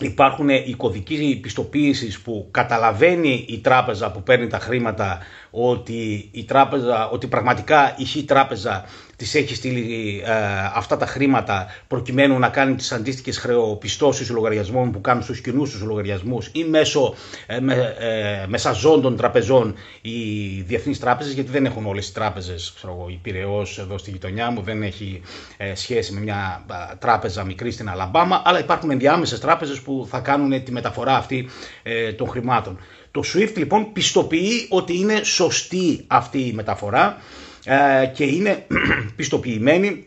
υπάρχουν 0.00 0.48
οι 0.48 0.74
κωδικοί 0.76 1.38
πιστοποίησης 1.42 2.20
που 2.20 2.48
καταλαβαίνει 2.50 3.44
η 3.48 3.58
τράπεζα 3.58 4.10
που 4.10 4.22
παίρνει 4.22 4.46
τα 4.46 4.58
χρήματα 4.58 5.18
ότι, 5.58 6.28
η 6.32 6.44
τράπεζα, 6.44 7.08
ότι 7.08 7.26
πραγματικά 7.26 7.94
η 8.16 8.22
τράπεζα 8.24 8.84
της 9.16 9.34
έχει 9.34 9.54
στείλει 9.54 10.22
ε, 10.24 10.32
αυτά 10.74 10.96
τα 10.96 11.06
χρήματα 11.06 11.66
προκειμένου 11.88 12.38
να 12.38 12.48
κάνει 12.48 12.74
τις 12.74 12.92
αντίστοιχες 12.92 13.38
χρεοπιστώσεις 13.38 14.30
λογαριασμών 14.30 14.90
που 14.92 15.00
κάνουν 15.00 15.22
στους 15.22 15.40
κοινούς 15.40 15.70
τους 15.70 15.80
λογαριασμούς 15.82 16.50
ή 16.52 16.64
μέσω 16.64 17.14
ε, 17.46 17.60
με, 17.60 17.94
ε, 17.98 18.46
μεσαζών 18.46 19.02
των 19.02 19.16
τραπεζών 19.16 19.74
οι 20.00 20.20
διεθνείς 20.60 20.98
τράπεζες 21.00 21.32
γιατί 21.32 21.50
δεν 21.50 21.66
έχουν 21.66 21.86
όλες 21.86 22.08
οι 22.08 22.12
τράπεζες, 22.14 22.72
ξέρω 22.76 22.92
εγώ, 22.98 23.08
η 23.10 23.18
Πυραιός 23.22 23.78
εδώ 23.78 23.98
στη 23.98 24.10
γειτονιά 24.10 24.50
μου 24.50 24.62
δεν 24.62 24.82
έχει 24.82 25.22
ε, 25.56 25.74
σχέση 25.74 26.12
με 26.12 26.20
μια 26.20 26.64
τράπεζα 26.98 27.44
μικρή 27.44 27.70
στην 27.70 27.88
Αλαμπάμα 27.88 28.42
αλλά 28.44 28.58
υπάρχουν 28.58 28.90
ενδιάμεσες 28.90 29.40
τράπεζες 29.40 29.80
που 29.80 30.06
θα 30.10 30.18
κάνουν 30.20 30.64
τη 30.64 30.72
μεταφορά 30.72 31.16
αυτή 31.16 31.48
ε, 31.82 32.12
των 32.12 32.28
χρημάτων. 32.28 32.78
Το 33.16 33.22
SWIFT 33.34 33.52
λοιπόν 33.56 33.92
πιστοποιεί 33.92 34.66
ότι 34.70 34.98
είναι 34.98 35.22
σωστή 35.22 36.04
αυτή 36.06 36.38
η 36.38 36.52
μεταφορά 36.52 37.16
ε, 37.64 38.06
και 38.06 38.24
είναι 38.24 38.66
πιστοποιημένη 39.16 40.06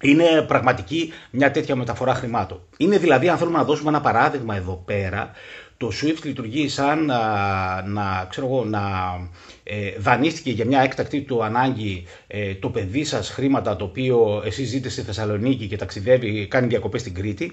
είναι 0.00 0.42
πραγματική 0.46 1.12
μια 1.30 1.50
τέτοια 1.50 1.76
μεταφορά 1.76 2.14
χρημάτων. 2.14 2.60
Είναι 2.76 2.98
δηλαδή, 2.98 3.28
αν 3.28 3.38
θέλουμε 3.38 3.58
να 3.58 3.64
δώσουμε 3.64 3.88
ένα 3.88 4.00
παράδειγμα 4.00 4.56
εδώ 4.56 4.82
πέρα, 4.84 5.30
το 5.76 5.90
SWIFT 6.02 6.22
λειτουργεί 6.24 6.68
σαν 6.68 7.04
να, 7.84 8.26
ξέρω 8.28 8.46
εγώ, 8.46 8.64
να 8.64 8.80
ε, 9.62 9.90
δανείστηκε 9.98 10.50
για 10.50 10.66
μια 10.66 10.80
έκτακτη 10.80 11.20
του 11.20 11.44
ανάγκη 11.44 12.04
ε, 12.26 12.54
το 12.54 12.68
παιδί 12.68 13.04
σας 13.04 13.30
χρήματα 13.30 13.76
το 13.76 13.84
οποίο 13.84 14.42
εσείς 14.44 14.68
ζείτε 14.68 14.88
στη 14.88 15.02
Θεσσαλονίκη 15.02 15.66
και 15.66 15.76
ταξιδεύει, 15.76 16.46
κάνει 16.46 16.66
διακοπές 16.66 17.00
στην 17.00 17.14
Κρήτη 17.14 17.52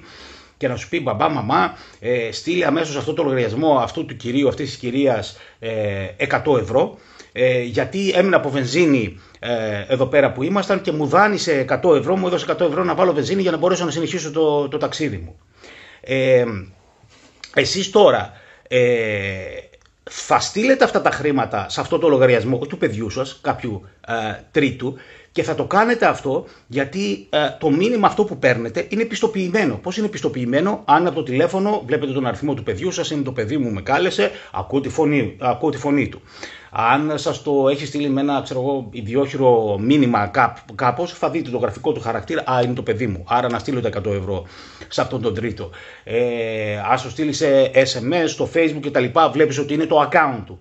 και 0.59 0.67
να 0.67 0.75
σου 0.75 0.89
πει 0.89 0.99
μπαμπά, 0.99 1.29
μαμά, 1.29 1.77
ε, 1.99 2.31
στείλει 2.31 2.63
αμέσως 2.65 2.95
αυτό 2.95 3.13
το 3.13 3.23
λογαριασμό 3.23 3.77
αυτού 3.77 4.05
του 4.05 4.15
κυρίου, 4.15 4.47
αυτής 4.47 4.69
της 4.69 4.77
κυρίας 4.77 5.37
ε, 5.59 6.05
100 6.45 6.57
ευρώ 6.59 6.97
ε, 7.31 7.61
γιατί 7.61 8.11
έμεινα 8.15 8.37
από 8.37 8.49
βενζίνη 8.49 9.19
ε, 9.39 9.85
εδώ 9.87 10.05
πέρα 10.05 10.31
που 10.31 10.43
ήμασταν 10.43 10.81
και 10.81 10.91
μου 10.91 11.05
δάνεισε 11.05 11.65
100 11.83 11.95
ευρώ, 11.95 12.15
μου 12.15 12.27
έδωσε 12.27 12.45
100 12.49 12.59
ευρώ 12.61 12.83
να 12.83 12.95
βάλω 12.95 13.13
βενζίνη 13.13 13.41
για 13.41 13.51
να 13.51 13.57
μπορέσω 13.57 13.85
να 13.85 13.91
συνεχίσω 13.91 14.31
το, 14.31 14.67
το 14.67 14.77
ταξίδι 14.77 15.17
μου. 15.17 15.39
Ε, 16.01 16.43
εσείς 17.53 17.89
τώρα 17.89 18.31
ε, 18.67 18.79
θα 20.11 20.39
στείλετε 20.39 20.83
αυτά 20.83 21.01
τα 21.01 21.09
χρήματα 21.11 21.69
σε 21.69 21.81
αυτό 21.81 21.97
το 21.99 22.07
λογαριασμό 22.07 22.57
του 22.57 22.77
παιδιού 22.77 23.09
σας, 23.09 23.39
κάποιου 23.41 23.87
ε, 24.07 24.13
τρίτου, 24.51 24.97
και 25.39 25.45
θα 25.45 25.55
το 25.55 25.65
κάνετε 25.65 26.05
αυτό 26.05 26.45
γιατί 26.67 27.27
ε, 27.29 27.37
το 27.59 27.69
μήνυμα 27.69 28.07
αυτό 28.07 28.23
που 28.23 28.37
παίρνετε 28.37 28.85
είναι 28.89 29.03
πιστοποιημένο. 29.03 29.79
Πώς 29.83 29.97
είναι 29.97 30.07
πιστοποιημένο, 30.07 30.81
αν 30.85 31.07
από 31.07 31.15
το 31.15 31.23
τηλέφωνο 31.23 31.83
βλέπετε 31.85 32.11
τον 32.11 32.25
αριθμό 32.25 32.53
του 32.53 32.63
παιδιού 32.63 32.91
σας, 32.91 33.11
είναι 33.11 33.21
το 33.21 33.31
παιδί 33.31 33.57
μου 33.57 33.71
με 33.71 33.81
κάλεσε, 33.81 34.31
ακούω 34.51 34.81
τη 34.81 34.89
φωνή, 34.89 35.35
ακούω 35.39 35.69
τη 35.69 35.77
φωνή 35.77 36.09
του. 36.09 36.21
Αν 36.71 37.17
σας 37.17 37.41
το 37.41 37.67
έχει 37.69 37.85
στείλει 37.85 38.09
με 38.09 38.21
ένα 38.21 38.41
ξέρω 38.43 38.59
εγώ, 38.59 38.87
ιδιόχειρο 38.91 39.77
μήνυμα 39.79 40.31
κάπως, 40.75 41.13
θα 41.13 41.29
δείτε 41.29 41.49
το 41.49 41.57
γραφικό 41.57 41.91
του 41.91 42.01
χαρακτήρα. 42.01 42.43
Α, 42.51 42.61
είναι 42.61 42.73
το 42.73 42.83
παιδί 42.83 43.07
μου. 43.07 43.23
Άρα 43.27 43.49
να 43.49 43.59
στείλω 43.59 43.81
τα 43.81 43.89
100 43.89 44.05
ευρώ 44.05 44.45
σε 44.87 45.01
αυτόν 45.01 45.21
τον 45.21 45.33
τρίτο. 45.33 45.69
Ε, 46.03 46.77
Α 46.77 46.99
το 47.03 47.09
στείλει 47.09 47.33
σε 47.33 47.71
SMS, 47.73 48.27
στο 48.27 48.49
Facebook 48.53 48.81
κτλ. 48.81 49.05
Βλέπεις 49.31 49.57
ότι 49.57 49.73
είναι 49.73 49.85
το 49.85 50.09
account 50.11 50.43
του. 50.45 50.57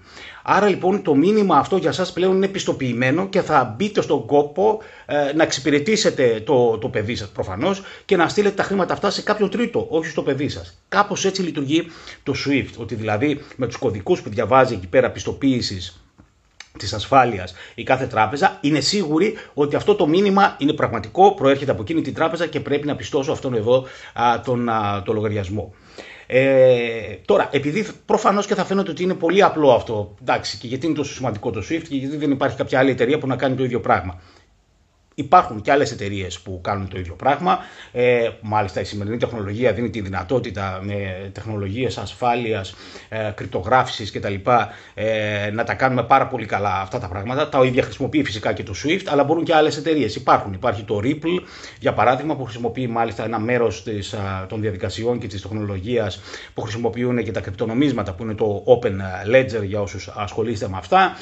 Άρα 0.51 0.69
λοιπόν 0.69 1.03
το 1.03 1.15
μήνυμα 1.15 1.57
αυτό 1.57 1.77
για 1.77 1.93
σας 1.93 2.13
πλέον 2.13 2.37
είναι 2.37 2.49
πιστοποιημένο 2.49 3.29
και 3.29 3.41
θα 3.41 3.75
μπείτε 3.77 4.01
στον 4.01 4.27
κόπο 4.27 4.81
ε, 5.07 5.33
να 5.33 5.43
εξυπηρετήσετε 5.43 6.43
το, 6.47 6.79
το 6.79 6.89
παιδί 6.89 7.17
σας 7.17 7.29
προφανώς 7.29 7.83
και 8.05 8.17
να 8.17 8.29
στείλετε 8.29 8.55
τα 8.55 8.63
χρήματα 8.63 8.93
αυτά 8.93 9.11
σε 9.11 9.23
κάποιον 9.23 9.51
τρίτο, 9.51 9.87
όχι 9.91 10.09
στο 10.09 10.23
παιδί 10.23 10.49
σας. 10.49 10.79
Κάπως 10.89 11.25
έτσι 11.25 11.43
λειτουργεί 11.43 11.87
το 12.23 12.35
SWIFT, 12.47 12.69
ότι 12.77 12.95
δηλαδή 12.95 13.41
με 13.57 13.67
τους 13.67 13.77
κωδικούς 13.77 14.23
που 14.23 14.29
διαβάζει 14.29 14.75
εκεί 14.75 14.87
πέρα 14.87 15.11
πιστοποίησης 15.11 16.01
της 16.79 16.93
ασφάλειας 16.93 17.55
η 17.75 17.83
κάθε 17.83 18.07
τράπεζα, 18.07 18.59
είναι 18.61 18.81
σίγουρη 18.81 19.35
ότι 19.55 19.77
αυτό 19.77 19.95
το 19.95 20.07
μήνυμα 20.07 20.57
είναι 20.59 20.73
πραγματικό, 20.73 21.35
προέρχεται 21.35 21.71
από 21.71 21.83
εκείνη 21.83 22.01
την 22.01 22.15
τράπεζα 22.15 22.47
και 22.47 22.61
πρέπει 22.61 22.87
να 22.87 22.97
πιστώσω 22.97 23.33
αυτόν 23.33 23.55
εδώ 23.55 23.87
α, 24.13 24.41
τον 24.41 24.69
α, 24.69 25.03
το 25.03 25.13
λογαριασμό. 25.13 25.75
Ε, 26.31 27.15
τώρα, 27.25 27.49
επειδή 27.53 27.87
προφανώς 28.07 28.47
και 28.47 28.55
θα 28.55 28.65
φαίνεται 28.65 28.91
ότι 28.91 29.03
είναι 29.03 29.15
πολύ 29.15 29.43
απλό 29.43 29.73
αυτό, 29.73 30.15
εντάξει, 30.21 30.59
και 30.59 30.67
γιατί 30.67 30.87
είναι 30.87 30.95
τόσο 30.95 31.13
σημαντικό 31.13 31.51
το 31.51 31.61
SWIFT 31.61 31.83
και 31.89 31.97
γιατί 31.97 32.17
δεν 32.17 32.31
υπάρχει 32.31 32.57
κάποια 32.57 32.79
άλλη 32.79 32.91
εταιρεία 32.91 33.19
που 33.19 33.27
να 33.27 33.37
κάνει 33.37 33.55
το 33.57 33.65
ίδιο 33.65 33.81
πράγμα. 33.81 34.21
Υπάρχουν 35.19 35.61
και 35.61 35.71
άλλες 35.71 35.91
εταιρείες 35.93 36.41
που 36.41 36.61
κάνουν 36.63 36.89
το 36.89 36.99
ίδιο 36.99 37.15
πράγμα. 37.15 37.59
Ε, 37.93 38.29
μάλιστα 38.41 38.81
η 38.81 38.85
σημερινή 38.85 39.17
τεχνολογία 39.17 39.73
δίνει 39.73 39.91
τη 39.91 40.01
δυνατότητα 40.01 40.81
με 40.83 41.31
τεχνολογίες 41.33 41.99
ασφάλειας, 41.99 42.75
ε, 43.09 43.31
κρυπτογράφησης 43.35 44.11
κτλ. 44.13 44.35
Ε, 44.95 45.51
να 45.51 45.65
τα 45.65 45.75
κάνουμε 45.75 46.03
πάρα 46.03 46.27
πολύ 46.27 46.47
καλά 46.47 46.81
αυτά 46.81 46.99
τα 46.99 47.09
πράγματα. 47.09 47.49
Τα 47.49 47.65
ίδια 47.65 47.83
χρησιμοποιεί 47.83 48.25
φυσικά 48.25 48.53
και 48.53 48.63
το 48.63 48.75
SWIFT, 48.85 49.03
αλλά 49.07 49.25
μπορούν 49.25 49.45
και 49.45 49.55
άλλες 49.55 49.77
εταιρείες. 49.77 50.15
Υπάρχουν. 50.15 50.53
Υπάρχει 50.53 50.83
το 50.83 51.01
Ripple, 51.03 51.43
για 51.81 51.93
παράδειγμα, 51.93 52.37
που 52.37 52.45
χρησιμοποιεί 52.45 52.87
μάλιστα 52.87 53.25
ένα 53.25 53.39
μέρος 53.39 53.85
των 54.49 54.61
διαδικασιών 54.61 55.19
και 55.19 55.27
της 55.27 55.43
τεχνολογίας 55.43 56.21
που 56.55 56.61
χρησιμοποιούν 56.61 57.25
και 57.25 57.31
τα 57.33 57.41
κρυπτονομίσματα 57.41 58.15
που 58.15 58.23
είναι 58.23 58.35
το 58.35 58.65
Open 58.67 58.95
Ledger 59.35 59.65
για 59.65 59.81
όσους 59.81 60.09
ασχολείστε 60.15 60.69
με 60.69 60.77
αυτά. 60.77 61.13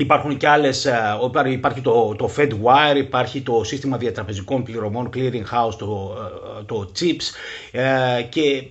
Υπάρχουν 0.00 0.36
και 0.36 0.48
άλλες, 0.48 0.84
ε, 0.84 1.16
υπάρχει 1.46 1.80
το, 1.80 2.14
το 2.18 2.30
FedWire, 2.36 2.96
υπάρχει 2.96 3.40
το 3.40 3.64
σύστημα 3.64 3.96
διατραπεζικών 3.96 4.62
πληρωμών 4.62 5.10
Clearing 5.14 5.44
House, 5.52 5.74
το, 5.78 6.16
ε, 6.58 6.62
το 6.64 6.90
CHIPS 6.98 7.24
ε, 7.72 8.22
και 8.22 8.62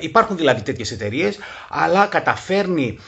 υπάρχουν 0.00 0.36
δηλαδή 0.36 0.62
τέτοιες 0.62 0.90
εταιρείες, 0.90 1.38
αλλά 1.68 2.06
καταφέρνει 2.06 2.98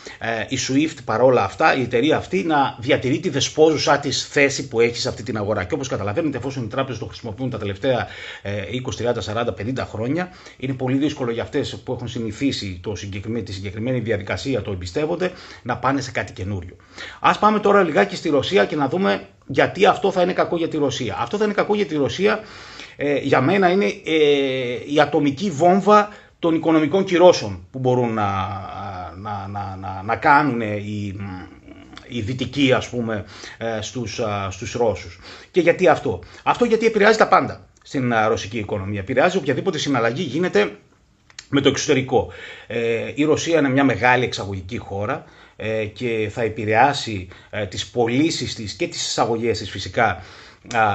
η 0.49 0.59
SWIFT 0.69 0.97
παρόλα 1.05 1.45
αυτά, 1.45 1.77
η 1.77 1.83
εταιρεία 1.83 2.17
αυτή 2.17 2.43
να 2.45 2.77
διατηρεί 2.81 3.19
τη 3.19 3.29
δεσπόζουσα 3.29 3.99
της 3.99 4.29
θέση 4.29 4.69
που 4.69 4.81
έχει 4.81 4.97
σε 4.97 5.09
αυτή 5.09 5.23
την 5.23 5.37
αγορά. 5.37 5.65
Και 5.65 5.75
όπως 5.75 5.89
καταλαβαίνετε, 5.89 6.37
εφόσον 6.37 6.65
οι 6.65 6.69
τράπεζες 6.69 6.99
το 7.01 7.07
χρησιμοποιούν 7.07 7.51
τα 7.51 7.59
τελευταία 7.59 8.07
20, 8.43 9.13
30, 9.35 9.45
40, 9.45 9.55
50 9.83 9.87
χρόνια, 9.91 10.29
είναι 10.57 10.73
πολύ 10.73 10.97
δύσκολο 10.97 11.31
για 11.31 11.43
αυτές 11.43 11.77
που 11.85 11.93
έχουν 11.93 12.09
συνηθίσει 12.09 12.79
το 12.83 12.95
συγκεκριμένη, 12.95 13.45
τη 13.45 13.53
συγκεκριμένη 13.53 13.99
διαδικασία, 13.99 14.63
το 14.63 14.71
εμπιστεύονται, 14.71 15.33
να 15.63 15.77
πάνε 15.77 16.01
σε 16.01 16.11
κάτι 16.11 16.33
καινούριο. 16.33 16.77
Ας 17.21 17.39
πάμε 17.39 17.58
τώρα 17.61 17.83
λιγάκι 17.83 18.17
στη 18.17 18.29
Ρωσία 18.29 18.65
και 18.65 18.77
να 18.77 18.89
δούμε 18.89 19.27
γιατί 19.47 19.87
αυτό 19.87 20.11
θα 20.11 20.23
είναι 20.23 20.33
κακό 20.33 20.57
για 20.57 20.69
τη 20.69 20.77
Ρωσία. 20.77 21.17
Αυτό 21.19 21.37
θα 21.37 21.45
είναι 21.45 21.53
κακό 21.53 21.75
για 21.75 21.87
τη 21.87 21.97
Ρωσία 21.97 22.41
ε, 22.97 23.19
για 23.19 23.41
μένα 23.41 23.71
είναι 23.71 23.85
ε, 23.85 24.93
η 24.93 25.01
ατομική 25.01 25.51
βόμβα 25.51 26.09
των 26.39 26.55
οικονομικών 26.55 27.05
κυρώσεων 27.05 27.67
που 27.71 27.79
μπορούν 27.79 28.15
να, 28.15 28.31
να, 29.17 29.49
να, 29.77 30.03
να, 30.05 30.17
κάνουν 30.17 30.61
οι, 30.61 31.17
οι 32.09 32.21
δυτικοί 32.21 32.73
ας 32.73 32.89
πούμε 32.89 33.25
ε, 33.59 33.81
στους, 33.81 34.21
στους 34.51 34.73
Ρώσους. 34.73 35.19
Και 35.51 35.61
γιατί 35.61 35.89
αυτό; 35.89 36.23
Αυτό 36.43 36.65
γιατί 36.65 36.87
επηρεάζει 36.87 37.19
τα 37.19 37.29
πάντα 37.29 37.67
στην 37.83 38.15
ρωσική 38.29 38.59
οικονομία. 38.59 39.01
Επηρεάζει 39.01 39.37
οποιαδήποτε 39.37 39.79
συναλλαγή 39.79 40.23
γίνεται 40.23 40.71
με 41.49 41.61
το 41.61 41.69
εξωτερικό. 41.69 42.33
Ε, 42.67 43.13
η 43.15 43.25
Ρωσία 43.25 43.59
είναι 43.59 43.69
μια 43.69 43.85
μεγάλη 43.85 44.25
εξαγωγική 44.25 44.77
χώρα 44.79 45.15
ε, 45.15 45.48
και 45.93 46.29
θα 46.33 46.43
επηρεάσει 46.43 47.29
ε, 47.51 47.67
τις 47.67 47.87
πωλήσεις 47.87 48.55
της 48.55 48.73
και 48.73 48.87
τις 48.89 49.07
εισαγωγές 49.07 49.59
της 49.59 49.71
φυσικά 49.71 50.23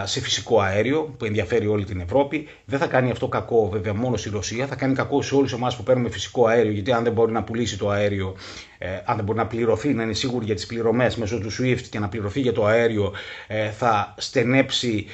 σε 0.04 0.22
φυσικό 0.22 0.60
αέριο 0.60 1.16
που 1.18 1.26
ενδιαφέρει 1.26 1.68
όλη 1.68 1.86
την 1.86 2.00
Ευρώπη. 2.00 2.48
Δεν 2.66 2.80
θα 2.80 2.88
κάνει 2.88 3.12
αυτό 3.12 3.28
κακό 3.28 3.70
βέβαια 3.70 3.94
μόνο 3.94 4.18
στη 4.18 4.30
Ρωσία, 4.30 4.68
θα 4.68 4.76
κάνει 4.76 4.94
κακό 4.94 5.22
σε 5.22 5.36
όλους 5.36 5.54
εμάς 5.54 5.76
που 5.76 5.84
παίρνουμε 5.84 6.10
φυσικό 6.10 6.46
αέριο, 6.48 6.72
γιατί 6.72 6.92
αν 6.92 7.04
δεν 7.04 7.14
μπορεί 7.14 7.32
να 7.32 7.44
πουλήσει 7.44 7.78
το 7.78 7.90
αέριο, 7.90 8.36
ε, 8.78 8.88
αν 9.06 9.16
δεν 9.16 9.26
μπορεί 9.26 9.38
να 9.38 9.48
πληρωθεί, 9.48 9.94
να 9.94 10.04
είναι 10.04 10.14
σίγουρη 10.14 10.46
για 10.46 10.56
τις 10.56 10.66
πληρωμές 10.66 11.16
μέσω 11.16 11.38
του 11.40 11.52
SWIFT 11.52 11.82
και 11.90 12.00
να 12.00 12.10
πληρωθεί 12.10 12.40
για 12.40 12.54
το 12.54 12.66
αέριο, 12.66 13.14
ε, 13.48 13.70
θα 13.70 14.14
στενέψει 14.18 15.06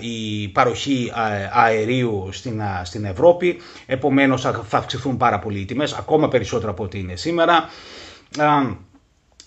η 0.00 0.48
παροχή 0.48 1.12
αερίου 1.52 2.28
στην, 2.32 2.62
στην 2.82 3.04
Ευρώπη. 3.04 3.56
Επομένως 3.86 4.42
θα 4.42 4.64
αυξηθούν 4.70 5.16
πάρα 5.16 5.38
πολύ 5.38 5.60
οι 5.60 5.64
τιμές, 5.64 5.92
ακόμα 5.92 6.28
περισσότερο 6.28 6.70
από 6.70 6.82
ό,τι 6.82 6.98
είναι 6.98 7.16
σήμερα. 7.16 7.68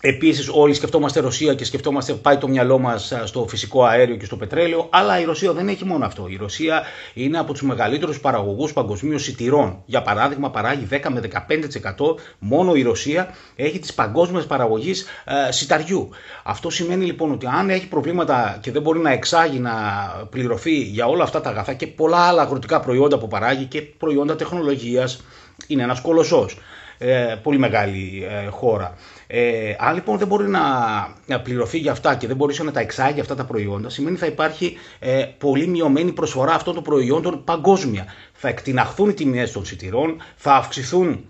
Επίσης, 0.05 0.49
όλοι 0.53 0.73
σκεφτόμαστε 0.73 1.19
Ρωσία 1.19 1.53
και 1.53 1.65
σκεφτόμαστε 1.65 2.13
πάει 2.13 2.37
το 2.37 2.47
μυαλό 2.47 2.79
μας 2.79 3.13
στο 3.23 3.45
φυσικό 3.49 3.83
αέριο 3.83 4.15
και 4.15 4.25
στο 4.25 4.35
πετρέλαιο. 4.37 4.87
Αλλά 4.91 5.19
η 5.19 5.23
Ρωσία 5.23 5.53
δεν 5.53 5.67
έχει 5.67 5.85
μόνο 5.85 6.05
αυτό. 6.05 6.27
Η 6.29 6.35
Ρωσία 6.35 6.83
είναι 7.13 7.37
από 7.37 7.51
τους 7.51 7.61
μεγαλύτερους 7.61 8.19
παραγωγούς 8.19 8.73
παγκοσμίως 8.73 9.23
σιτηρών. 9.23 9.81
Για 9.85 10.01
παράδειγμα, 10.01 10.49
παράγει 10.51 10.87
10 10.89 10.99
με 11.09 11.19
15% 11.19 12.15
μόνο 12.39 12.73
η 12.73 12.81
Ρωσία 12.81 13.35
έχει 13.55 13.79
τη 13.79 13.93
παγκόσμια 13.93 14.43
παραγωγή 14.47 14.93
ε, 15.47 15.51
σιταριού. 15.51 16.09
Αυτό 16.43 16.69
σημαίνει 16.69 17.05
λοιπόν 17.05 17.31
ότι 17.31 17.45
αν 17.45 17.69
έχει 17.69 17.87
προβλήματα 17.87 18.57
και 18.61 18.71
δεν 18.71 18.81
μπορεί 18.81 18.99
να 18.99 19.11
εξάγει 19.11 19.59
να 19.59 19.71
πληρωθεί 20.29 20.81
για 20.81 21.05
όλα 21.05 21.23
αυτά 21.23 21.41
τα 21.41 21.49
αγαθά 21.49 21.73
και 21.73 21.87
πολλά 21.87 22.17
άλλα 22.17 22.41
αγροτικά 22.41 22.79
προϊόντα 22.79 23.17
που 23.17 23.27
παράγει 23.27 23.65
και 23.65 23.81
προϊόντα 23.81 24.35
τεχνολογίας, 24.35 25.21
είναι 25.67 25.83
ένας 25.83 26.01
κολοσσός. 26.01 26.57
Ε, 26.97 27.35
πολύ 27.43 27.57
μεγάλη 27.57 28.27
ε, 28.29 28.47
χώρα. 28.47 28.97
Ε, 29.27 29.75
αν 29.79 29.95
λοιπόν 29.95 30.17
δεν 30.17 30.27
μπορεί 30.27 30.47
να, 30.47 30.62
να 31.25 31.41
πληρωθεί 31.41 31.77
για 31.77 31.91
αυτά 31.91 32.15
και 32.15 32.27
δεν 32.27 32.35
μπορείς 32.35 32.59
να 32.59 32.71
τα 32.71 32.79
εξάγει 32.79 33.19
αυτά 33.19 33.35
τα 33.35 33.45
προϊόντα, 33.45 33.89
σημαίνει 33.89 34.17
θα 34.17 34.25
υπάρχει 34.25 34.77
ε, 35.00 35.25
πολύ 35.38 35.67
μειωμένη 35.67 36.12
προσφορά 36.12 36.53
αυτών 36.53 36.73
των 36.73 36.83
προϊόντων 36.83 37.43
παγκόσμια. 37.43 38.05
Θα 38.33 38.47
εκτιναχθούν 38.47 39.09
οι 39.09 39.13
τιμές 39.13 39.51
των 39.51 39.65
σιτηρών, 39.65 40.21
θα 40.35 40.53
αυξηθούν 40.53 41.25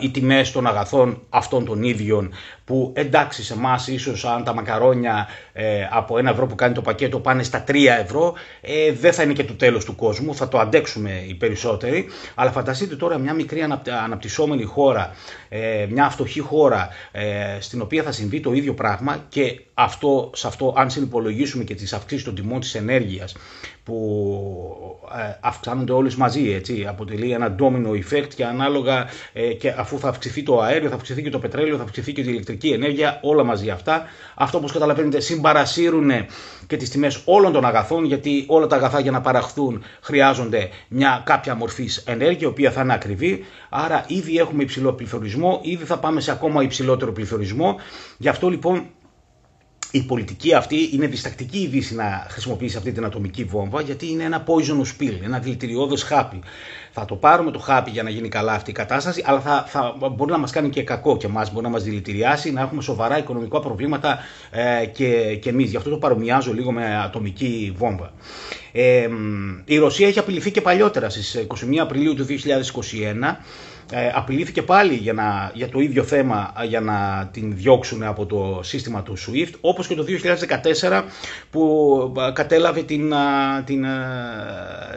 οι 0.00 0.10
τιμές 0.10 0.52
των 0.52 0.66
αγαθών 0.66 1.22
αυτών 1.28 1.64
των 1.64 1.82
ίδιων 1.82 2.32
που 2.64 2.92
εντάξει 2.94 3.42
σε 3.44 3.52
εμάς 3.52 3.86
ίσως 3.88 4.24
αν 4.24 4.44
τα 4.44 4.54
μακαρόνια 4.54 5.28
ε, 5.52 5.88
από 5.90 6.18
ένα 6.18 6.30
ευρώ 6.30 6.46
που 6.46 6.54
κάνει 6.54 6.74
το 6.74 6.80
πακέτο 6.82 7.18
πάνε 7.18 7.42
στα 7.42 7.64
3 7.68 7.74
ευρώ 8.02 8.34
ε, 8.60 8.92
δεν 8.92 9.12
θα 9.12 9.22
είναι 9.22 9.32
και 9.32 9.44
το 9.44 9.54
τέλος 9.54 9.84
του 9.84 9.94
κόσμου, 9.94 10.34
θα 10.34 10.48
το 10.48 10.58
αντέξουμε 10.58 11.24
οι 11.28 11.34
περισσότεροι. 11.34 12.08
Αλλά 12.34 12.50
φανταστείτε 12.50 12.96
τώρα 12.96 13.18
μια 13.18 13.34
μικρή 13.34 13.62
αναπτυσσόμενη 14.04 14.62
χώρα, 14.62 15.10
ε, 15.54 15.86
μια 15.90 16.10
φτωχή 16.10 16.40
χώρα 16.40 16.88
ε, 17.12 17.56
στην 17.60 17.80
οποία 17.80 18.02
θα 18.02 18.12
συμβεί 18.12 18.40
το 18.40 18.52
ίδιο 18.52 18.74
πράγμα 18.74 19.24
και 19.28 19.60
αυτό, 19.74 20.30
σε 20.34 20.46
αυτό, 20.46 20.74
αν 20.76 20.90
συνυπολογίσουμε 20.90 21.64
και 21.64 21.74
τις 21.74 21.92
αυξήσεις 21.92 22.24
των 22.24 22.34
τιμών 22.34 22.60
της 22.60 22.74
ενέργειας 22.74 23.34
που 23.84 24.96
ε, 25.18 25.36
αυξάνονται 25.40 25.92
όλες 25.92 26.16
μαζί, 26.16 26.52
έτσι, 26.52 26.86
αποτελεί 26.88 27.32
ένα 27.32 27.54
domino 27.58 27.88
effect 27.88 28.28
και 28.36 28.44
ανάλογα 28.44 29.06
ε, 29.32 29.52
και 29.52 29.74
αφού 29.76 29.98
θα 29.98 30.08
αυξηθεί 30.08 30.42
το 30.42 30.60
αέριο, 30.60 30.88
θα 30.88 30.94
αυξηθεί 30.94 31.22
και 31.22 31.30
το 31.30 31.38
πετρέλαιο, 31.38 31.76
θα 31.76 31.82
αυξηθεί 31.82 32.12
και 32.12 32.20
η 32.20 32.24
ηλεκτρική 32.28 32.68
ενέργεια, 32.68 33.18
όλα 33.22 33.44
μαζί 33.44 33.70
αυτά. 33.70 34.02
Αυτό 34.34 34.58
όπως 34.58 34.72
καταλαβαίνετε 34.72 35.20
συμπαρασύρουν 35.20 36.10
και 36.66 36.76
τις 36.76 36.90
τιμές 36.90 37.22
όλων 37.24 37.52
των 37.52 37.64
αγαθών, 37.64 38.04
γιατί 38.04 38.44
όλα 38.46 38.66
τα 38.66 38.76
αγαθά 38.76 39.00
για 39.00 39.10
να 39.10 39.20
παραχθούν 39.20 39.84
χρειάζονται 40.00 40.68
μια 40.88 41.22
κάποια 41.24 41.54
μορφής 41.54 41.96
ενέργεια, 41.96 42.38
η 42.40 42.50
οποία 42.50 42.70
θα 42.70 42.80
είναι 42.80 42.94
ακριβή. 42.94 43.44
Άρα 43.68 44.04
ήδη 44.08 44.36
έχουμε 44.38 44.62
υψηλό 44.62 44.92
πληθωρισμό, 44.92 45.41
ήδη 45.62 45.84
θα 45.84 45.98
πάμε 45.98 46.20
σε 46.20 46.30
ακόμα 46.30 46.62
υψηλότερο 46.62 47.12
πληθωρισμό. 47.12 47.76
Γι' 48.18 48.28
αυτό 48.28 48.48
λοιπόν 48.48 48.86
η 49.94 50.02
πολιτική 50.02 50.54
αυτή 50.54 50.88
είναι 50.92 51.06
διστακτική 51.06 51.58
η 51.58 51.66
Δύση 51.66 51.94
να 51.94 52.26
χρησιμοποιήσει 52.30 52.76
αυτή 52.76 52.92
την 52.92 53.04
ατομική 53.04 53.44
βόμβα 53.44 53.80
γιατί 53.80 54.10
είναι 54.10 54.24
ένα 54.24 54.44
poisonous 54.46 55.02
pill, 55.02 55.18
ένα 55.24 55.38
δηλητηριώδες 55.38 56.02
χάπι. 56.02 56.40
Θα 56.90 57.04
το 57.04 57.14
πάρουμε 57.14 57.50
το 57.50 57.58
χάπι 57.58 57.90
για 57.90 58.02
να 58.02 58.10
γίνει 58.10 58.28
καλά 58.28 58.52
αυτή 58.52 58.70
η 58.70 58.72
κατάσταση, 58.72 59.22
αλλά 59.26 59.40
θα, 59.40 59.64
θα 59.66 59.96
μπορεί 60.16 60.30
να 60.30 60.38
μας 60.38 60.50
κάνει 60.50 60.68
και 60.68 60.82
κακό 60.82 61.16
και 61.16 61.26
εμάς, 61.26 61.52
μπορεί 61.52 61.64
να 61.64 61.70
μας 61.70 61.82
δηλητηριάσει, 61.82 62.52
να 62.52 62.60
έχουμε 62.60 62.82
σοβαρά 62.82 63.18
οικονομικά 63.18 63.60
προβλήματα 63.60 64.18
ε, 64.50 64.86
και, 64.86 65.36
και 65.36 65.48
εμείς. 65.48 65.70
Γι' 65.70 65.76
αυτό 65.76 65.90
το 65.90 65.96
παρομοιάζω 65.96 66.52
λίγο 66.52 66.72
με 66.72 66.96
ατομική 67.04 67.74
βόμβα. 67.76 68.12
Ε, 68.72 69.08
η 69.64 69.76
Ρωσία 69.76 70.08
έχει 70.08 70.18
απειληθεί 70.18 70.50
και 70.50 70.60
παλιότερα 70.60 71.10
στις 71.10 71.46
21 71.48 71.76
Απριλίου 71.80 72.14
του 72.14 72.26
2021 72.28 72.34
ε, 73.94 74.10
απειλήθηκε 74.14 74.62
πάλι 74.62 74.94
για, 74.94 75.12
να, 75.12 75.50
για 75.54 75.68
το 75.68 75.80
ίδιο 75.80 76.02
θέμα 76.02 76.52
για 76.68 76.80
να 76.80 77.28
την 77.32 77.52
διώξουν 77.56 78.02
από 78.02 78.26
το 78.26 78.60
σύστημα 78.62 79.02
του 79.02 79.16
SWIFT 79.18 79.50
όπως 79.60 79.86
και 79.86 79.94
το 79.94 80.04
2014 80.90 81.02
που 81.50 82.14
ε, 82.28 82.32
κατέλαβε 82.32 82.82
την, 82.82 83.12
την, 83.64 83.84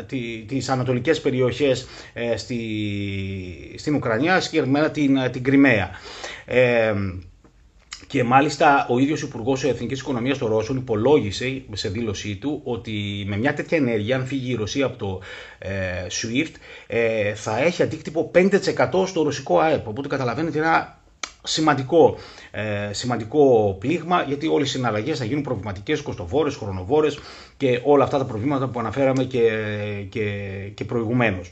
την, 0.07 0.47
τις 0.47 0.69
ανατολικές 0.69 1.21
περιοχές 1.21 1.87
ε, 2.13 2.37
στη, 2.37 2.59
στην 3.77 3.95
Ουκρανία, 3.95 4.39
συγκεκριμένα 4.39 4.89
την, 4.91 5.31
την 5.31 5.43
Κρυμαία. 5.43 5.89
Ε, 6.45 6.93
και 8.15 8.24
μάλιστα 8.24 8.88
ο 8.89 9.00
ίδιος 9.00 9.22
Υπουργός 9.22 9.63
Εθνικής 9.63 10.00
Οικονομίας 10.00 10.38
των 10.38 10.48
Ρώσων 10.50 10.77
υπολόγισε 10.77 11.62
σε 11.74 11.89
δήλωσή 11.89 12.36
του 12.36 12.62
ότι 12.63 13.24
με 13.27 13.38
μια 13.38 13.53
τέτοια 13.53 13.77
ενέργεια, 13.77 14.15
αν 14.15 14.25
φύγει 14.25 14.51
η 14.51 14.55
Ρωσία 14.55 14.86
από 14.86 14.98
το 14.98 15.22
ε, 15.60 15.69
SWIFT, 16.10 16.51
ε, 16.88 17.34
θα 17.34 17.60
έχει 17.63 17.84
αντίκτυπο 17.84 18.31
5% 18.36 19.07
στο 19.07 19.24
ρωσικό 19.24 19.60
ΑΕΠ. 19.60 19.88
Οπότε 19.88 20.07
καταλαβαίνετε 20.07 20.57
ένα 20.60 21.00
σημαντικό, 21.43 22.17
ε, 22.51 22.93
σημαντικό 22.93 23.75
πλήγμα 23.79 24.24
γιατί 24.27 24.48
όλες 24.48 24.67
οι 24.67 24.72
συναλλαγές 24.72 25.17
θα 25.17 25.25
γίνουν 25.25 25.43
προβληματικές, 25.43 26.01
κοστοβόρες, 26.01 26.55
χρονοβόρες 26.55 27.19
και 27.57 27.79
όλα 27.84 28.03
αυτά 28.03 28.17
τα 28.17 28.25
προβλήματα 28.25 28.67
που 28.67 28.79
αναφέραμε 28.79 29.24
και, 29.24 29.50
και, 30.10 30.24
και 30.74 30.84
προηγουμένως. 30.86 31.51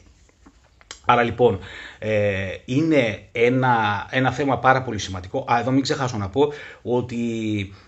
Άρα 1.06 1.24
λοιπόν 1.24 1.60
ε, 2.00 2.56
είναι 2.66 3.24
ένα, 3.32 4.08
ένα 4.10 4.32
θέμα 4.32 4.60
πάρα 4.60 4.82
πολύ 4.82 5.00
σημαντικό. 5.00 5.46
Α, 5.52 5.60
εδώ 5.60 5.72
μην 5.72 5.82
ξεχάσω 5.82 6.18
να 6.18 6.30
πω 6.30 6.54
ότι 6.82 7.18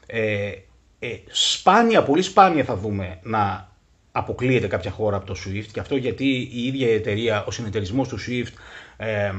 ε, 0.05 0.51
ε, 1.00 1.07
σπάνια, 1.27 2.03
πολύ 2.03 2.22
σπάνια 2.22 2.63
θα 2.63 2.75
δούμε 2.75 3.19
να 3.24 3.74
αποκλείεται 4.12 4.67
κάποια 4.67 4.91
χώρα 4.91 5.15
από 5.15 5.25
το 5.25 5.36
SWIFT 5.45 5.65
και 5.72 5.79
αυτό 5.79 5.95
γιατί 5.95 6.50
η 6.51 6.65
ίδια 6.65 6.88
η 6.88 6.93
εταιρεία, 6.93 7.45
ο 7.45 7.51
συνεταιρισμός 7.51 8.07
του 8.07 8.17
SWIFT 8.19 8.51
ε, 8.98 9.31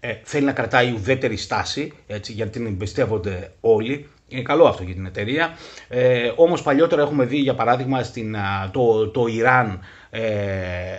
ε, 0.00 0.20
θέλει 0.22 0.44
να 0.44 0.52
κρατάει 0.52 0.92
ουδέτερη 0.92 1.36
στάση, 1.36 1.92
έτσι, 2.06 2.32
γιατί 2.32 2.50
την 2.50 2.66
εμπιστεύονται 2.66 3.52
όλοι. 3.60 4.08
Είναι 4.28 4.42
καλό 4.42 4.64
αυτό 4.64 4.82
για 4.82 4.94
την 4.94 5.06
εταιρεία. 5.06 5.56
Ε, 5.88 6.32
όμως 6.36 6.62
παλιότερα 6.62 7.02
έχουμε 7.02 7.24
δει 7.24 7.36
για 7.36 7.54
παράδειγμα 7.54 8.02
στην, 8.02 8.36
το, 8.70 9.08
το 9.08 9.26
Ιράν 9.26 9.80
ε, 10.10 10.22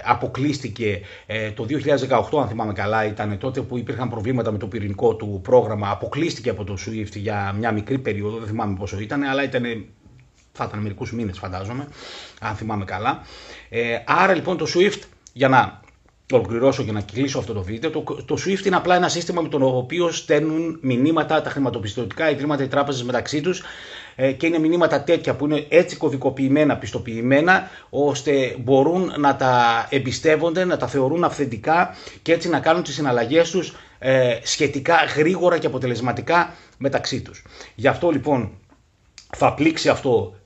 αποκλείστηκε 0.04 1.02
ε, 1.26 1.52
το 1.52 1.66
2018 1.70 2.40
αν 2.42 2.48
θυμάμαι 2.48 2.74
καλά 2.74 3.06
ήταν 3.06 3.38
τότε 3.38 3.62
που 3.62 3.78
υπήρχαν 3.78 4.10
προβλήματα 4.10 4.52
με 4.52 4.58
το 4.58 4.68
πυρηνικό 4.68 5.16
του 5.16 5.40
πρόγραμμα 5.44 5.90
αποκλείστηκε 5.90 6.50
από 6.50 6.64
το 6.64 6.78
SWIFT 6.86 7.16
για 7.16 7.56
μια 7.58 7.72
μικρή 7.72 7.98
περίοδο 7.98 8.38
δεν 8.38 8.48
θυμάμαι 8.48 8.76
πόσο 8.76 9.00
ήταν 9.00 9.24
αλλά 9.24 9.44
ήταν 9.44 9.86
θα 10.52 10.66
ήταν 10.68 10.80
μερικούς 10.80 11.14
μήνες 11.14 11.38
φαντάζομαι 11.38 11.88
αν 12.40 12.56
θυμάμαι 12.56 12.86
καλά 12.86 13.22
ε, 13.70 13.98
άρα 14.06 14.34
λοιπόν 14.34 14.58
το 14.58 14.66
SWIFT 14.76 15.00
για 15.34 15.50
να 15.50 15.80
ολοκληρώσω 16.36 16.84
και 16.84 16.92
να 16.92 17.02
κλείσω 17.02 17.40
αυτό 17.40 17.54
το 17.54 17.62
βίντεο, 17.62 17.90
το, 17.90 18.04
το 18.26 18.38
SWIFT 18.46 18.66
είναι 18.66 18.76
απλά 18.76 18.96
ένα 18.96 19.10
σύστημα 19.10 19.42
με 19.42 19.50
το 19.50 19.78
οποίο 19.78 20.12
στέλνουν 20.12 20.78
μηνύματα 20.82 21.42
τα 21.42 21.50
χρηματοπιστωτικά 21.50 22.30
ιδρύματα, 22.30 22.64
οι 22.64 22.68
τράπεζες 22.68 23.04
μεταξύ 23.04 23.42
τους 23.42 23.64
ε, 24.16 24.32
και 24.32 24.48
είναι 24.48 24.60
μηνύματα 24.60 25.04
τέτοια 25.04 25.36
που 25.36 25.46
είναι 25.46 25.66
έτσι 25.70 25.96
κωδικοποιημένα, 25.96 26.78
πιστοποιημένα, 26.78 27.70
ώστε 27.90 28.56
μπορούν 28.60 29.14
να 29.18 29.36
τα 29.36 29.86
εμπιστεύονται, 29.90 30.66
να 30.66 30.78
τα 30.78 30.88
θεωρούν 30.88 31.24
αυθεντικά 31.24 31.96
και 32.22 32.34
έτσι 32.34 32.50
να 32.50 32.60
κάνουν 32.60 32.84
τις 32.84 32.94
συναλλαγές 32.94 33.52
τους 33.52 33.76
ε, 34.00 34.38
σχετικά 34.44 34.96
γρήγορα 35.16 35.58
και 35.58 35.68
αποτελεσματικά 35.68 36.54
μεταξύ 36.78 37.22
τους. 37.22 37.44
Γι' 37.76 37.88
αυτό 37.88 38.10
λοιπόν 38.10 38.52
θα 39.36 39.54
πλήξει 39.54 39.90
αυτό 39.90 40.34
ε, 40.34 40.39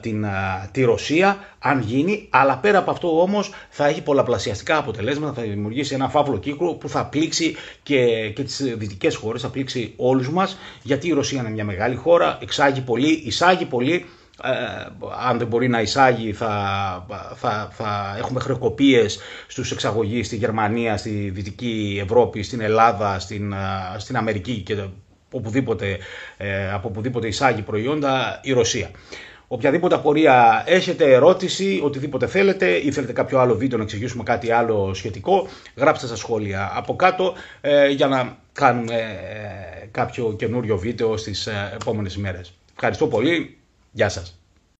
την, 0.00 0.24
ε, 0.24 0.68
τη 0.72 0.82
Ρωσία 0.82 1.36
αν 1.58 1.80
γίνει, 1.80 2.26
αλλά 2.30 2.58
πέρα 2.58 2.78
από 2.78 2.90
αυτό 2.90 3.20
όμως 3.20 3.52
θα 3.70 3.86
έχει 3.86 4.02
πολλαπλασιαστικά 4.02 4.76
αποτελέσματα, 4.76 5.32
θα 5.32 5.42
δημιουργήσει 5.42 5.94
ένα 5.94 6.08
φαύλο 6.08 6.38
κύκλο 6.38 6.74
που 6.74 6.88
θα 6.88 7.06
πλήξει 7.06 7.56
και, 7.82 8.30
και 8.30 8.42
τις 8.42 8.74
δυτικές 8.76 9.16
χώρες, 9.16 9.42
θα 9.42 9.48
πλήξει 9.48 9.92
όλους 9.96 10.30
μας, 10.30 10.58
γιατί 10.82 11.08
η 11.08 11.12
Ρωσία 11.12 11.40
είναι 11.40 11.50
μια 11.50 11.64
μεγάλη 11.64 11.96
χώρα, 11.96 12.38
εξάγει 12.42 12.80
πολύ, 12.80 13.22
εισάγει 13.24 13.64
πολύ, 13.64 14.06
ε, 14.42 14.50
αν 15.28 15.38
δεν 15.38 15.46
μπορεί 15.46 15.68
να 15.68 15.80
εισάγει 15.80 16.32
θα, 16.32 17.06
θα, 17.34 17.68
θα 17.72 18.14
έχουμε 18.18 18.40
χρεοκοπίες 18.40 19.18
στους 19.46 19.70
εξαγωγείς 19.72 20.26
στη 20.26 20.36
Γερμανία, 20.36 20.96
στη 20.96 21.30
Δυτική 21.34 22.00
Ευρώπη, 22.02 22.42
στην 22.42 22.60
Ελλάδα, 22.60 23.18
στην, 23.18 23.54
στην 23.96 24.16
Αμερική 24.16 24.60
και 24.60 24.76
οπουδήποτε, 25.32 25.98
από 26.72 26.88
οπουδήποτε 26.88 27.26
εισάγει 27.26 27.62
προϊόντα 27.62 28.40
η 28.42 28.52
Ρωσία. 28.52 28.90
Οποιαδήποτε 29.48 29.94
απορία 29.94 30.62
έχετε, 30.66 31.12
ερώτηση, 31.12 31.80
οτιδήποτε 31.84 32.26
θέλετε 32.26 32.70
ή 32.70 32.92
θέλετε 32.92 33.12
κάποιο 33.12 33.38
άλλο 33.38 33.54
βίντεο 33.56 33.78
να 33.78 33.84
εξηγήσουμε 33.84 34.22
κάτι 34.22 34.50
άλλο 34.50 34.94
σχετικό, 34.94 35.46
γράψτε 35.76 36.06
στα 36.06 36.16
σχόλια 36.16 36.70
από 36.74 36.96
κάτω 36.96 37.34
ε, 37.60 37.88
για 37.88 38.06
να 38.06 38.36
κάνουμε 38.52 38.94
ε, 38.94 39.86
κάποιο 39.90 40.34
καινούριο 40.38 40.78
βίντεο 40.78 41.16
στις 41.16 41.46
ε, 41.46 41.72
επόμενες 41.80 42.14
ημέρες. 42.14 42.52
Ευχαριστώ 42.74 43.06
πολύ. 43.06 43.58
Γεια 43.92 44.08
σας. 44.08 44.37